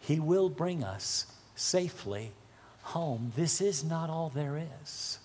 He 0.00 0.18
will 0.18 0.48
bring 0.48 0.82
us 0.82 1.26
safely 1.54 2.32
home. 2.82 3.32
This 3.36 3.60
is 3.60 3.84
not 3.84 4.08
all 4.08 4.30
there 4.30 4.62
is. 4.82 5.18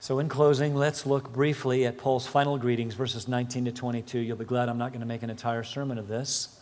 So, 0.00 0.18
in 0.18 0.28
closing, 0.28 0.74
let's 0.74 1.06
look 1.06 1.32
briefly 1.32 1.84
at 1.86 1.98
Paul's 1.98 2.26
final 2.26 2.58
greetings, 2.58 2.94
verses 2.94 3.26
19 3.26 3.64
to 3.64 3.72
22. 3.72 4.18
You'll 4.18 4.36
be 4.36 4.44
glad 4.44 4.68
I'm 4.68 4.78
not 4.78 4.92
going 4.92 5.00
to 5.00 5.06
make 5.06 5.22
an 5.22 5.30
entire 5.30 5.64
sermon 5.64 5.98
of 5.98 6.06
this. 6.06 6.55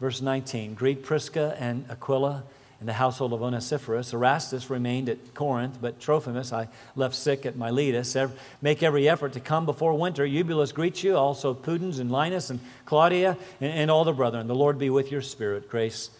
Verse 0.00 0.20
19 0.20 0.74
Greet 0.74 1.02
Prisca 1.02 1.56
and 1.58 1.84
Aquila 1.90 2.44
in 2.80 2.86
the 2.86 2.92
household 2.92 3.32
of 3.32 3.42
Onesiphorus. 3.42 4.12
Erastus 4.12 4.70
remained 4.70 5.08
at 5.08 5.34
Corinth, 5.34 5.78
but 5.80 5.98
Trophimus 5.98 6.52
I 6.52 6.68
left 6.94 7.16
sick 7.16 7.44
at 7.44 7.56
Miletus. 7.56 8.16
Make 8.62 8.82
every 8.82 9.08
effort 9.08 9.32
to 9.32 9.40
come 9.40 9.66
before 9.66 9.94
winter. 9.94 10.24
Eubulus 10.24 10.70
greets 10.70 11.02
you, 11.02 11.16
also 11.16 11.54
Pudens 11.54 11.98
and 11.98 12.12
Linus 12.12 12.50
and 12.50 12.60
Claudia 12.84 13.36
and, 13.60 13.72
and 13.72 13.90
all 13.90 14.04
the 14.04 14.12
brethren. 14.12 14.46
The 14.46 14.54
Lord 14.54 14.78
be 14.78 14.90
with 14.90 15.10
your 15.10 15.22
spirit. 15.22 15.68
Grace 15.68 16.10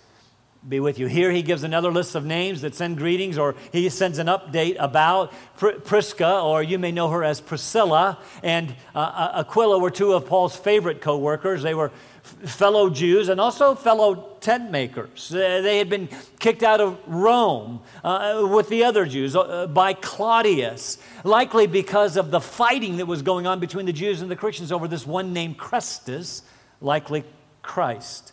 be 0.68 0.80
with 0.80 0.98
you. 0.98 1.06
Here 1.06 1.30
he 1.30 1.42
gives 1.42 1.62
another 1.62 1.92
list 1.92 2.16
of 2.16 2.24
names 2.24 2.62
that 2.62 2.74
send 2.74 2.96
greetings, 2.96 3.38
or 3.38 3.54
he 3.70 3.88
sends 3.88 4.18
an 4.18 4.26
update 4.26 4.76
about 4.80 5.32
Prisca, 5.56 6.40
or 6.40 6.62
you 6.62 6.80
may 6.80 6.90
know 6.90 7.08
her 7.08 7.22
as 7.22 7.40
Priscilla, 7.40 8.18
and 8.42 8.74
uh, 8.94 8.98
uh 8.98 9.44
Aquila 9.46 9.78
were 9.78 9.90
two 9.90 10.14
of 10.14 10.26
Paul's 10.26 10.56
favorite 10.56 11.00
co 11.00 11.16
workers. 11.16 11.62
They 11.62 11.74
were 11.74 11.92
fellow 12.28 12.90
Jews 12.90 13.28
and 13.28 13.40
also 13.40 13.74
fellow 13.74 14.36
tent 14.40 14.70
makers. 14.70 15.32
Uh, 15.32 15.60
they 15.62 15.78
had 15.78 15.88
been 15.88 16.08
kicked 16.38 16.62
out 16.62 16.80
of 16.80 16.98
Rome 17.06 17.80
uh, 18.04 18.48
with 18.50 18.68
the 18.68 18.84
other 18.84 19.06
Jews 19.06 19.34
uh, 19.34 19.66
by 19.66 19.92
Claudius, 19.94 20.98
likely 21.24 21.66
because 21.66 22.16
of 22.16 22.30
the 22.30 22.40
fighting 22.40 22.98
that 22.98 23.06
was 23.06 23.22
going 23.22 23.46
on 23.46 23.60
between 23.60 23.86
the 23.86 23.92
Jews 23.92 24.22
and 24.22 24.30
the 24.30 24.36
Christians 24.36 24.72
over 24.72 24.88
this 24.88 25.06
one 25.06 25.32
named 25.32 25.58
Chrestus, 25.58 26.42
likely 26.80 27.24
Christ. 27.62 28.32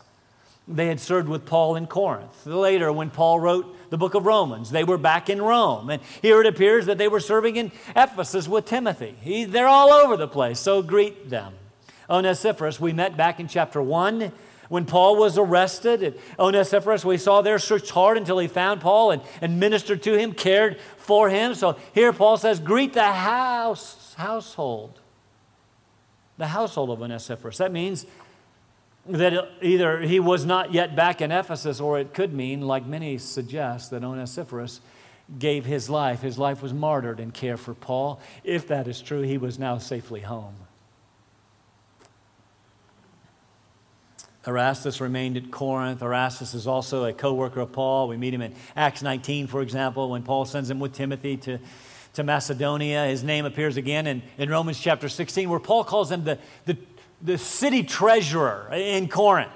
They 0.67 0.87
had 0.87 0.99
served 0.99 1.29
with 1.29 1.45
Paul 1.45 1.75
in 1.75 1.85
Corinth. 1.85 2.45
Later, 2.45 2.91
when 2.91 3.11
Paul 3.11 3.39
wrote 3.39 3.89
the 3.91 3.97
book 3.97 4.15
of 4.15 4.25
Romans, 4.25 4.71
they 4.71 4.83
were 4.83 4.97
back 4.97 5.29
in 5.29 5.39
Rome. 5.41 5.91
And 5.91 6.01
here 6.23 6.41
it 6.41 6.47
appears 6.47 6.87
that 6.87 6.97
they 6.97 7.07
were 7.07 7.19
serving 7.19 7.55
in 7.55 7.71
Ephesus 7.95 8.47
with 8.47 8.65
Timothy. 8.65 9.15
He, 9.21 9.45
they're 9.45 9.67
all 9.67 9.93
over 9.93 10.17
the 10.17 10.27
place, 10.27 10.59
so 10.59 10.81
greet 10.81 11.29
them. 11.29 11.53
Onesiphorus, 12.09 12.79
we 12.79 12.93
met 12.93 13.17
back 13.17 13.39
in 13.39 13.47
chapter 13.47 13.81
1 13.81 14.31
when 14.69 14.85
Paul 14.85 15.15
was 15.17 15.37
arrested. 15.37 16.03
At 16.03 16.13
Onesiphorus, 16.39 17.05
we 17.05 17.17
saw 17.17 17.41
there, 17.41 17.59
searched 17.59 17.91
hard 17.91 18.17
until 18.17 18.39
he 18.39 18.47
found 18.47 18.81
Paul 18.81 19.11
and, 19.11 19.21
and 19.41 19.59
ministered 19.59 20.03
to 20.03 20.17
him, 20.17 20.33
cared 20.33 20.79
for 20.97 21.29
him. 21.29 21.53
So 21.55 21.77
here 21.93 22.13
Paul 22.13 22.37
says, 22.37 22.59
Greet 22.59 22.93
the 22.93 23.11
house, 23.11 24.13
household. 24.15 24.99
The 26.37 26.47
household 26.47 26.89
of 26.89 27.01
Onesiphorus. 27.01 27.57
That 27.57 27.71
means 27.71 28.05
that 29.07 29.49
either 29.61 30.01
he 30.01 30.19
was 30.19 30.45
not 30.45 30.73
yet 30.73 30.95
back 30.95 31.21
in 31.21 31.31
Ephesus, 31.31 31.79
or 31.79 31.99
it 31.99 32.13
could 32.13 32.33
mean, 32.33 32.61
like 32.61 32.85
many 32.85 33.17
suggest, 33.17 33.91
that 33.91 34.03
Onesiphorus 34.03 34.81
gave 35.37 35.65
his 35.65 35.89
life. 35.89 36.21
His 36.21 36.37
life 36.37 36.61
was 36.61 36.73
martyred 36.73 37.19
in 37.19 37.31
care 37.31 37.57
for 37.57 37.73
Paul. 37.73 38.19
If 38.43 38.67
that 38.67 38.87
is 38.87 39.01
true, 39.01 39.21
he 39.21 39.37
was 39.37 39.57
now 39.57 39.77
safely 39.77 40.21
home. 40.21 40.55
Erastus 44.47 45.01
remained 45.01 45.37
at 45.37 45.51
Corinth. 45.51 46.01
Erastus 46.01 46.53
is 46.53 46.67
also 46.67 47.05
a 47.05 47.13
co 47.13 47.33
worker 47.33 47.61
of 47.61 47.71
Paul. 47.71 48.07
We 48.07 48.17
meet 48.17 48.33
him 48.33 48.41
in 48.41 48.53
Acts 48.75 49.01
19, 49.01 49.47
for 49.47 49.61
example, 49.61 50.09
when 50.09 50.23
Paul 50.23 50.45
sends 50.45 50.69
him 50.69 50.79
with 50.79 50.93
Timothy 50.93 51.37
to, 51.37 51.59
to 52.13 52.23
Macedonia. 52.23 53.05
His 53.07 53.23
name 53.23 53.45
appears 53.45 53.77
again 53.77 54.07
in, 54.07 54.21
in 54.37 54.49
Romans 54.49 54.79
chapter 54.79 55.09
16, 55.09 55.49
where 55.49 55.59
Paul 55.59 55.83
calls 55.83 56.11
him 56.11 56.23
the, 56.23 56.37
the, 56.65 56.77
the 57.21 57.37
city 57.37 57.83
treasurer 57.83 58.69
in 58.73 59.07
Corinth. 59.07 59.51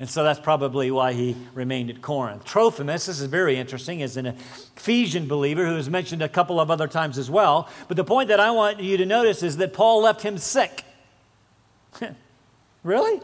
And 0.00 0.08
so 0.08 0.22
that's 0.22 0.38
probably 0.38 0.92
why 0.92 1.12
he 1.12 1.36
remained 1.54 1.90
at 1.90 2.00
Corinth. 2.00 2.44
Trophimus, 2.44 3.06
this 3.06 3.20
is 3.20 3.26
very 3.26 3.56
interesting, 3.56 3.98
is 3.98 4.16
an 4.16 4.26
Ephesian 4.26 5.26
believer 5.26 5.66
who 5.66 5.76
is 5.76 5.90
mentioned 5.90 6.22
a 6.22 6.28
couple 6.28 6.60
of 6.60 6.70
other 6.70 6.86
times 6.86 7.18
as 7.18 7.28
well. 7.28 7.68
But 7.88 7.96
the 7.96 8.04
point 8.04 8.28
that 8.28 8.38
I 8.38 8.52
want 8.52 8.80
you 8.80 8.96
to 8.96 9.06
notice 9.06 9.42
is 9.42 9.56
that 9.56 9.72
Paul 9.72 10.02
left 10.02 10.22
him 10.22 10.38
sick. 10.38 10.84
really? 12.84 13.20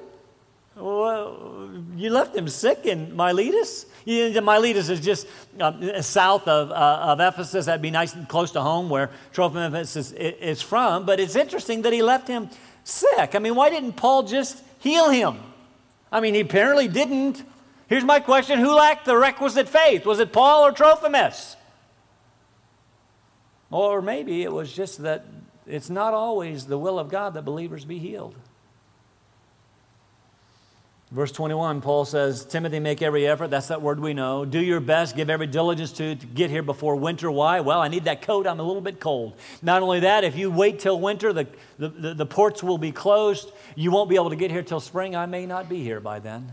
Well, 0.76 1.70
you 1.94 2.10
left 2.10 2.34
him 2.34 2.48
sick 2.48 2.84
in 2.84 3.14
Miletus? 3.14 3.86
Miletus 4.06 4.88
is 4.88 5.00
just 5.00 5.26
uh, 5.60 6.02
south 6.02 6.48
of, 6.48 6.70
uh, 6.70 7.12
of 7.12 7.20
Ephesus. 7.20 7.66
That'd 7.66 7.80
be 7.80 7.92
nice 7.92 8.14
and 8.14 8.28
close 8.28 8.50
to 8.52 8.60
home 8.60 8.90
where 8.90 9.10
Trophimus 9.32 9.96
is, 9.96 10.12
is 10.12 10.62
from. 10.62 11.06
But 11.06 11.20
it's 11.20 11.36
interesting 11.36 11.82
that 11.82 11.92
he 11.92 12.02
left 12.02 12.26
him 12.26 12.50
sick. 12.82 13.34
I 13.34 13.38
mean, 13.38 13.54
why 13.54 13.70
didn't 13.70 13.92
Paul 13.92 14.24
just 14.24 14.62
heal 14.80 15.10
him? 15.10 15.38
I 16.10 16.20
mean, 16.20 16.34
he 16.34 16.40
apparently 16.40 16.88
didn't. 16.88 17.44
Here's 17.86 18.04
my 18.04 18.18
question 18.18 18.58
Who 18.58 18.74
lacked 18.74 19.04
the 19.04 19.16
requisite 19.16 19.68
faith? 19.68 20.04
Was 20.04 20.18
it 20.18 20.32
Paul 20.32 20.66
or 20.66 20.72
Trophimus? 20.72 21.56
Or 23.70 24.02
maybe 24.02 24.42
it 24.42 24.52
was 24.52 24.72
just 24.72 25.02
that 25.02 25.24
it's 25.66 25.90
not 25.90 26.14
always 26.14 26.66
the 26.66 26.78
will 26.78 26.98
of 26.98 27.08
God 27.08 27.34
that 27.34 27.42
believers 27.42 27.84
be 27.84 27.98
healed. 27.98 28.34
Verse 31.14 31.30
21, 31.30 31.80
Paul 31.80 32.04
says, 32.04 32.44
Timothy, 32.44 32.80
make 32.80 33.00
every 33.00 33.24
effort. 33.28 33.46
That's 33.46 33.68
that 33.68 33.80
word 33.80 34.00
we 34.00 34.14
know. 34.14 34.44
Do 34.44 34.58
your 34.58 34.80
best, 34.80 35.14
give 35.14 35.30
every 35.30 35.46
diligence 35.46 35.92
to, 35.92 36.16
to 36.16 36.26
get 36.26 36.50
here 36.50 36.64
before 36.64 36.96
winter. 36.96 37.30
Why? 37.30 37.60
Well, 37.60 37.80
I 37.80 37.86
need 37.86 38.06
that 38.06 38.22
coat. 38.22 38.48
I'm 38.48 38.58
a 38.58 38.64
little 38.64 38.82
bit 38.82 38.98
cold. 38.98 39.36
Not 39.62 39.80
only 39.80 40.00
that, 40.00 40.24
if 40.24 40.36
you 40.36 40.50
wait 40.50 40.80
till 40.80 40.98
winter, 40.98 41.32
the, 41.32 41.46
the, 41.78 41.88
the, 41.88 42.14
the 42.14 42.26
ports 42.26 42.64
will 42.64 42.78
be 42.78 42.90
closed. 42.90 43.52
You 43.76 43.92
won't 43.92 44.10
be 44.10 44.16
able 44.16 44.30
to 44.30 44.36
get 44.36 44.50
here 44.50 44.64
till 44.64 44.80
spring. 44.80 45.14
I 45.14 45.26
may 45.26 45.46
not 45.46 45.68
be 45.68 45.84
here 45.84 46.00
by 46.00 46.18
then. 46.18 46.52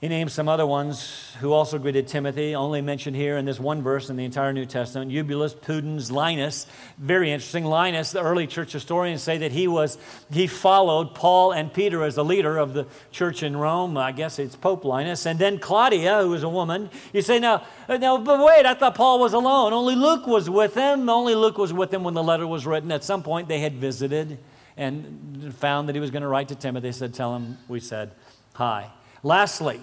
He 0.00 0.06
names 0.06 0.32
some 0.32 0.48
other 0.48 0.64
ones 0.64 1.34
who 1.40 1.52
also 1.52 1.76
greeted 1.76 2.06
Timothy, 2.06 2.54
only 2.54 2.80
mentioned 2.80 3.16
here 3.16 3.36
in 3.36 3.44
this 3.44 3.58
one 3.58 3.82
verse 3.82 4.10
in 4.10 4.16
the 4.16 4.24
entire 4.24 4.52
New 4.52 4.64
Testament 4.64 5.10
Eubulus, 5.10 5.54
Pudens, 5.54 6.12
Linus. 6.12 6.68
Very 6.98 7.32
interesting. 7.32 7.64
Linus, 7.64 8.12
the 8.12 8.22
early 8.22 8.46
church 8.46 8.70
historians 8.70 9.24
say 9.24 9.38
that 9.38 9.50
he 9.50 9.66
was 9.66 9.98
he 10.30 10.46
followed 10.46 11.16
Paul 11.16 11.50
and 11.50 11.72
Peter 11.72 12.04
as 12.04 12.14
the 12.14 12.24
leader 12.24 12.58
of 12.58 12.74
the 12.74 12.86
church 13.10 13.42
in 13.42 13.56
Rome. 13.56 13.96
I 13.96 14.12
guess 14.12 14.38
it's 14.38 14.54
Pope 14.54 14.84
Linus. 14.84 15.26
And 15.26 15.36
then 15.36 15.58
Claudia, 15.58 16.22
who 16.22 16.30
was 16.30 16.44
a 16.44 16.48
woman. 16.48 16.90
You 17.12 17.20
say, 17.20 17.40
now, 17.40 17.66
now, 17.88 18.18
but 18.18 18.38
wait, 18.38 18.66
I 18.66 18.74
thought 18.74 18.94
Paul 18.94 19.18
was 19.18 19.32
alone. 19.32 19.72
Only 19.72 19.96
Luke 19.96 20.28
was 20.28 20.48
with 20.48 20.74
him. 20.74 21.08
Only 21.08 21.34
Luke 21.34 21.58
was 21.58 21.72
with 21.72 21.92
him 21.92 22.04
when 22.04 22.14
the 22.14 22.22
letter 22.22 22.46
was 22.46 22.66
written. 22.66 22.92
At 22.92 23.02
some 23.02 23.24
point, 23.24 23.48
they 23.48 23.58
had 23.58 23.74
visited 23.74 24.38
and 24.76 25.52
found 25.58 25.88
that 25.88 25.96
he 25.96 26.00
was 26.00 26.12
going 26.12 26.22
to 26.22 26.28
write 26.28 26.46
to 26.48 26.54
Timothy. 26.54 26.86
They 26.86 26.92
said, 26.92 27.14
Tell 27.14 27.34
him 27.34 27.58
we 27.66 27.80
said 27.80 28.12
hi. 28.54 28.92
Lastly, 29.22 29.80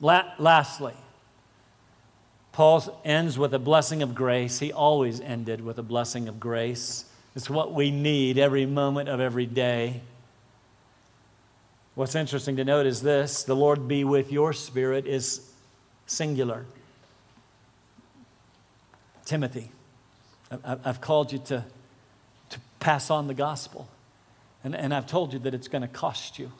la- 0.00 0.32
lastly, 0.38 0.94
Paul 2.52 3.00
ends 3.04 3.38
with 3.38 3.54
a 3.54 3.58
blessing 3.58 4.02
of 4.02 4.14
grace. 4.14 4.58
He 4.58 4.72
always 4.72 5.20
ended 5.20 5.60
with 5.60 5.78
a 5.78 5.82
blessing 5.82 6.28
of 6.28 6.40
grace. 6.40 7.04
It's 7.36 7.48
what 7.48 7.72
we 7.72 7.90
need 7.90 8.38
every 8.38 8.66
moment 8.66 9.08
of 9.08 9.20
every 9.20 9.46
day. 9.46 10.00
What's 11.94 12.14
interesting 12.14 12.56
to 12.56 12.64
note 12.64 12.86
is 12.86 13.02
this 13.02 13.42
the 13.42 13.54
Lord 13.56 13.86
be 13.86 14.04
with 14.04 14.32
your 14.32 14.52
spirit 14.52 15.06
is 15.06 15.52
singular. 16.06 16.64
Timothy, 19.24 19.70
I've 20.64 21.00
called 21.02 21.32
you 21.32 21.38
to, 21.40 21.64
to 22.48 22.60
pass 22.80 23.10
on 23.10 23.26
the 23.26 23.34
gospel, 23.34 23.88
and, 24.64 24.74
and 24.74 24.94
I've 24.94 25.06
told 25.06 25.34
you 25.34 25.38
that 25.40 25.52
it's 25.52 25.68
going 25.68 25.82
to 25.82 25.88
cost 25.88 26.38
you 26.38 26.50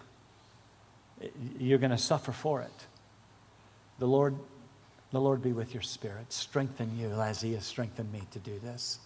you're 1.59 1.79
going 1.79 1.91
to 1.91 1.99
suffer 1.99 2.33
for 2.33 2.63
it. 2.63 2.87
The 3.99 4.07
Lord, 4.07 4.37
the 5.11 5.21
Lord 5.21 5.43
be 5.43 5.53
with 5.53 5.75
your 5.75 5.83
spirit. 5.83 6.33
Strengthen 6.33 6.99
you 6.99 7.11
as 7.21 7.41
He 7.41 7.55
has 7.55 7.65
strengthened 7.65 8.13
me 8.13 8.23
to 8.33 8.39
do 8.39 8.59
this. 8.61 8.99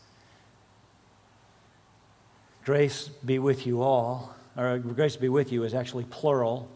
Grace 2.64 3.08
be 3.08 3.38
with 3.38 3.66
you 3.66 3.82
all, 3.82 4.34
or 4.56 4.78
grace 4.78 5.16
be 5.16 5.28
with 5.28 5.50
you 5.50 5.64
is 5.64 5.74
actually 5.74 6.04
plural. 6.04 6.68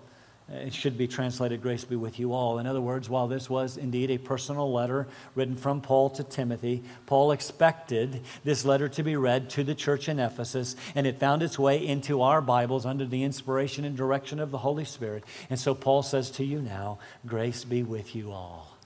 It 0.48 0.72
should 0.72 0.96
be 0.96 1.08
translated, 1.08 1.60
Grace 1.60 1.84
be 1.84 1.96
with 1.96 2.20
you 2.20 2.32
all. 2.32 2.60
In 2.60 2.68
other 2.68 2.80
words, 2.80 3.10
while 3.10 3.26
this 3.26 3.50
was 3.50 3.76
indeed 3.76 4.12
a 4.12 4.18
personal 4.18 4.72
letter 4.72 5.08
written 5.34 5.56
from 5.56 5.80
Paul 5.80 6.08
to 6.10 6.22
Timothy, 6.22 6.84
Paul 7.06 7.32
expected 7.32 8.22
this 8.44 8.64
letter 8.64 8.88
to 8.90 9.02
be 9.02 9.16
read 9.16 9.50
to 9.50 9.64
the 9.64 9.74
church 9.74 10.08
in 10.08 10.20
Ephesus, 10.20 10.76
and 10.94 11.04
it 11.04 11.18
found 11.18 11.42
its 11.42 11.58
way 11.58 11.84
into 11.84 12.22
our 12.22 12.40
Bibles 12.40 12.86
under 12.86 13.04
the 13.04 13.24
inspiration 13.24 13.84
and 13.84 13.96
direction 13.96 14.38
of 14.38 14.52
the 14.52 14.58
Holy 14.58 14.84
Spirit. 14.84 15.24
And 15.50 15.58
so 15.58 15.74
Paul 15.74 16.04
says 16.04 16.30
to 16.32 16.44
you 16.44 16.62
now, 16.62 17.00
Grace 17.26 17.64
be 17.64 17.82
with 17.82 18.14
you 18.14 18.30
all. 18.30 18.78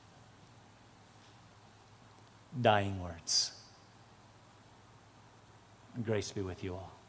Dying 2.58 3.02
words. 3.02 3.52
Grace 6.02 6.32
be 6.32 6.40
with 6.40 6.64
you 6.64 6.72
all. 6.72 6.99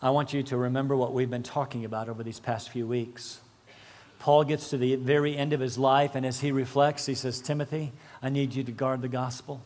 I 0.00 0.10
want 0.10 0.32
you 0.32 0.44
to 0.44 0.56
remember 0.56 0.94
what 0.94 1.12
we've 1.12 1.28
been 1.28 1.42
talking 1.42 1.84
about 1.84 2.08
over 2.08 2.22
these 2.22 2.38
past 2.38 2.70
few 2.70 2.86
weeks. 2.86 3.40
Paul 4.20 4.44
gets 4.44 4.70
to 4.70 4.78
the 4.78 4.94
very 4.94 5.36
end 5.36 5.52
of 5.52 5.58
his 5.58 5.76
life, 5.76 6.14
and 6.14 6.24
as 6.24 6.38
he 6.38 6.52
reflects, 6.52 7.06
he 7.06 7.16
says, 7.16 7.40
Timothy, 7.40 7.90
I 8.22 8.28
need 8.28 8.54
you 8.54 8.62
to 8.62 8.70
guard 8.70 9.02
the 9.02 9.08
gospel. 9.08 9.60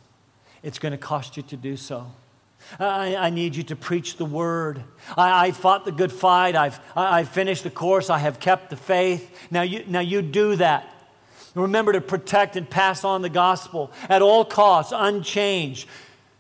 It's 0.63 0.79
going 0.79 0.93
to 0.93 0.99
cost 0.99 1.37
you 1.37 1.43
to 1.43 1.57
do 1.57 1.77
so. 1.77 2.07
I, 2.79 3.15
I 3.17 3.31
need 3.31 3.57
you 3.57 3.63
to 3.65 3.77
preach 3.77 4.17
the 4.17 4.25
word. 4.25 4.83
I, 5.19 5.49
I 5.49 5.51
fought 5.51 5.85
the 5.85 5.93
good 5.93 6.13
fight. 6.13 6.57
I've, 6.57 6.81
I, 6.97 7.19
have 7.19 7.29
finished 7.29 7.65
the 7.65 7.71
course. 7.71 8.09
I 8.09 8.19
have 8.19 8.41
kept 8.41 8.71
the 8.71 8.77
faith. 8.77 9.37
Now 9.51 9.63
you, 9.63 9.85
now 9.87 10.01
you 10.01 10.23
do 10.23 10.57
that. 10.57 10.89
Remember 11.55 11.93
to 11.93 12.01
protect 12.01 12.57
and 12.57 12.69
pass 12.69 13.05
on 13.05 13.21
the 13.21 13.29
gospel 13.29 13.93
at 14.09 14.23
all 14.23 14.47
costs, 14.47 14.95
unchanged. 14.97 15.87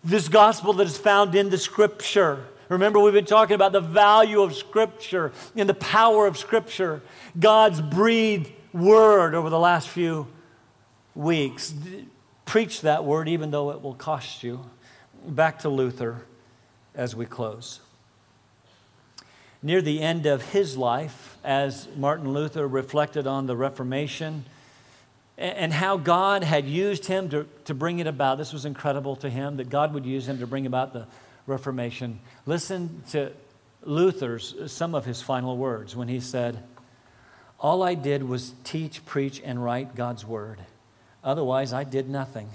This 0.02 0.28
gospel 0.28 0.72
that 0.74 0.87
is 0.87 0.96
found 0.96 1.35
in 1.35 1.50
the 1.50 1.59
scripture. 1.59 2.46
Remember, 2.72 2.98
we've 3.00 3.12
been 3.12 3.26
talking 3.26 3.54
about 3.54 3.72
the 3.72 3.80
value 3.80 4.40
of 4.40 4.54
Scripture 4.54 5.32
and 5.54 5.68
the 5.68 5.74
power 5.74 6.26
of 6.26 6.38
Scripture, 6.38 7.02
God's 7.38 7.82
breathed 7.82 8.50
word 8.72 9.35
over 9.35 9.50
the 9.50 9.58
last 9.58 9.88
few 9.88 10.26
weeks. 11.14 11.74
Preach 12.46 12.80
that 12.80 13.04
word, 13.04 13.28
even 13.28 13.50
though 13.50 13.70
it 13.72 13.82
will 13.82 13.94
cost 13.94 14.42
you. 14.42 14.64
Back 15.26 15.58
to 15.61 15.68
Luther 15.68 16.24
as 16.94 17.14
we 17.14 17.26
close. 17.26 17.80
Near 19.62 19.82
the 19.82 20.00
end 20.00 20.24
of 20.24 20.42
his 20.52 20.76
life, 20.76 21.37
as 21.44 21.88
Martin 21.94 22.32
Luther 22.32 22.66
reflected 22.66 23.26
on 23.26 23.46
the 23.46 23.54
Reformation 23.54 24.46
and 25.37 25.72
how 25.74 25.98
God 25.98 26.42
had 26.42 26.66
used 26.66 27.04
him 27.04 27.28
to, 27.30 27.46
to 27.66 27.74
bring 27.74 27.98
it 27.98 28.06
about, 28.06 28.38
this 28.38 28.52
was 28.52 28.64
incredible 28.64 29.16
to 29.16 29.28
him 29.28 29.58
that 29.58 29.68
God 29.68 29.92
would 29.92 30.06
use 30.06 30.26
him 30.26 30.38
to 30.38 30.46
bring 30.46 30.66
about 30.66 30.92
the 30.92 31.06
Reformation. 31.46 32.20
Listen 32.46 33.02
to 33.11 33.33
Luther's, 33.85 34.55
some 34.72 34.94
of 34.94 35.05
his 35.05 35.22
final 35.22 35.57
words 35.57 35.96
when 35.96 36.09
he 36.09 36.20
said, 36.20 36.62
All 37.59 37.83
I 37.83 37.94
did 37.94 38.22
was 38.22 38.55
teach, 38.64 39.05
preach, 39.05 39.40
and 39.44 39.62
write 39.62 39.94
God's 39.94 40.24
word. 40.24 40.61
Otherwise, 41.24 41.72
I 41.72 41.85
did 41.85 42.09
nothing. 42.09 42.50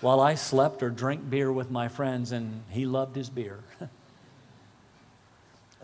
While 0.00 0.20
I 0.20 0.34
slept 0.34 0.82
or 0.82 0.90
drank 0.90 1.28
beer 1.28 1.50
with 1.50 1.70
my 1.70 1.88
friends, 1.88 2.30
and 2.32 2.62
he 2.70 2.86
loved 2.86 3.16
his 3.16 3.30
beer. 3.30 3.58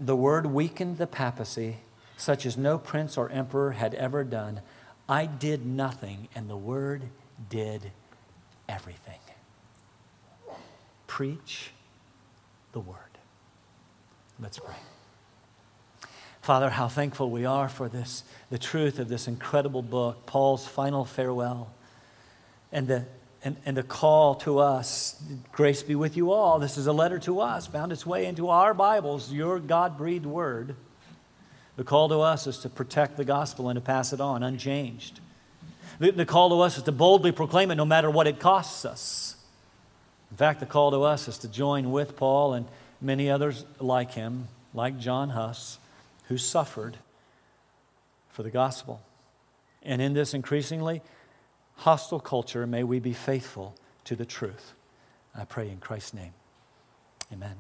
the 0.01 0.17
word 0.17 0.47
weakened 0.47 0.99
the 0.99 1.07
papacy, 1.07 1.79
such 2.17 2.47
as 2.47 2.57
no 2.57 2.79
prince 2.79 3.17
or 3.17 3.29
emperor 3.31 3.73
had 3.73 3.95
ever 3.95 4.23
done. 4.23 4.61
I 5.09 5.27
did 5.27 5.67
nothing, 5.67 6.29
and 6.35 6.49
the 6.49 6.57
word 6.57 7.03
did 7.49 7.91
everything. 8.69 9.19
Preach, 11.07 11.73
the 12.75 12.81
Word. 12.81 12.99
Let's 14.39 14.59
pray. 14.59 14.75
Father, 16.43 16.69
how 16.69 16.89
thankful 16.89 17.31
we 17.31 17.47
are 17.47 17.71
for 17.71 17.89
this, 17.89 18.25
the 18.51 18.59
truth 18.59 18.99
of 18.99 19.09
this 19.09 19.27
incredible 19.29 19.81
book, 19.81 20.27
Paul's 20.27 20.67
final 20.67 21.07
farewell, 21.07 21.73
and 22.71 22.87
the, 22.87 23.07
and, 23.43 23.57
and 23.65 23.77
the 23.77 23.83
call 23.83 24.35
to 24.35 24.59
us. 24.59 25.23
Grace 25.53 25.83
be 25.83 25.95
with 25.95 26.19
you 26.19 26.33
all. 26.33 26.59
This 26.59 26.77
is 26.77 26.87
a 26.87 26.93
letter 26.93 27.19
to 27.21 27.41
us, 27.41 27.67
found 27.67 27.93
its 27.93 28.05
way 28.05 28.27
into 28.27 28.49
our 28.51 28.75
Bibles, 28.75 29.33
your 29.33 29.59
God 29.59 29.97
breathed 29.97 30.27
word. 30.27 30.77
The 31.77 31.85
call 31.85 32.09
to 32.09 32.21
us 32.21 32.47
is 32.47 32.59
to 32.59 32.69
protect 32.69 33.17
the 33.17 33.25
gospel 33.25 33.69
and 33.69 33.77
to 33.77 33.81
pass 33.81 34.13
it 34.13 34.21
on 34.21 34.43
unchanged. 34.43 35.21
The, 36.01 36.11
the 36.11 36.27
call 36.27 36.51
to 36.51 36.61
us 36.61 36.77
is 36.77 36.83
to 36.83 36.93
boldly 36.93 37.33
proclaim 37.33 37.71
it 37.71 37.77
no 37.77 37.85
matter 37.85 38.11
what 38.11 38.27
it 38.27 38.41
costs 38.41 38.85
us. 38.85 39.34
In 40.35 40.39
fact, 40.39 40.59
the 40.59 40.67
call 40.67 40.91
to 40.91 41.05
us 41.05 41.29
is 41.29 41.39
to 41.39 41.49
join 41.49 41.93
with 41.93 42.17
Paul 42.17 42.55
and 42.55 42.67
many 43.01 43.31
others 43.31 43.65
like 43.79 44.11
him, 44.11 44.49
like 44.75 44.99
John 44.99 45.31
Huss, 45.31 45.79
who 46.27 46.39
suffered 46.39 46.97
for 48.31 48.43
the 48.43 48.51
gospel. 48.51 49.01
And 49.85 50.03
in 50.03 50.13
this 50.13 50.35
increasingly 50.35 51.03
hostile 51.77 52.19
culture, 52.19 52.67
may 52.67 52.83
we 52.83 52.99
be 52.99 53.13
faithful 53.13 53.77
to 54.07 54.17
the 54.17 54.27
truth. 54.27 54.73
I 55.37 55.45
pray 55.45 55.71
in 55.71 55.79
Christ's 55.79 56.15
name. 56.15 56.35
Amen. 57.33 57.55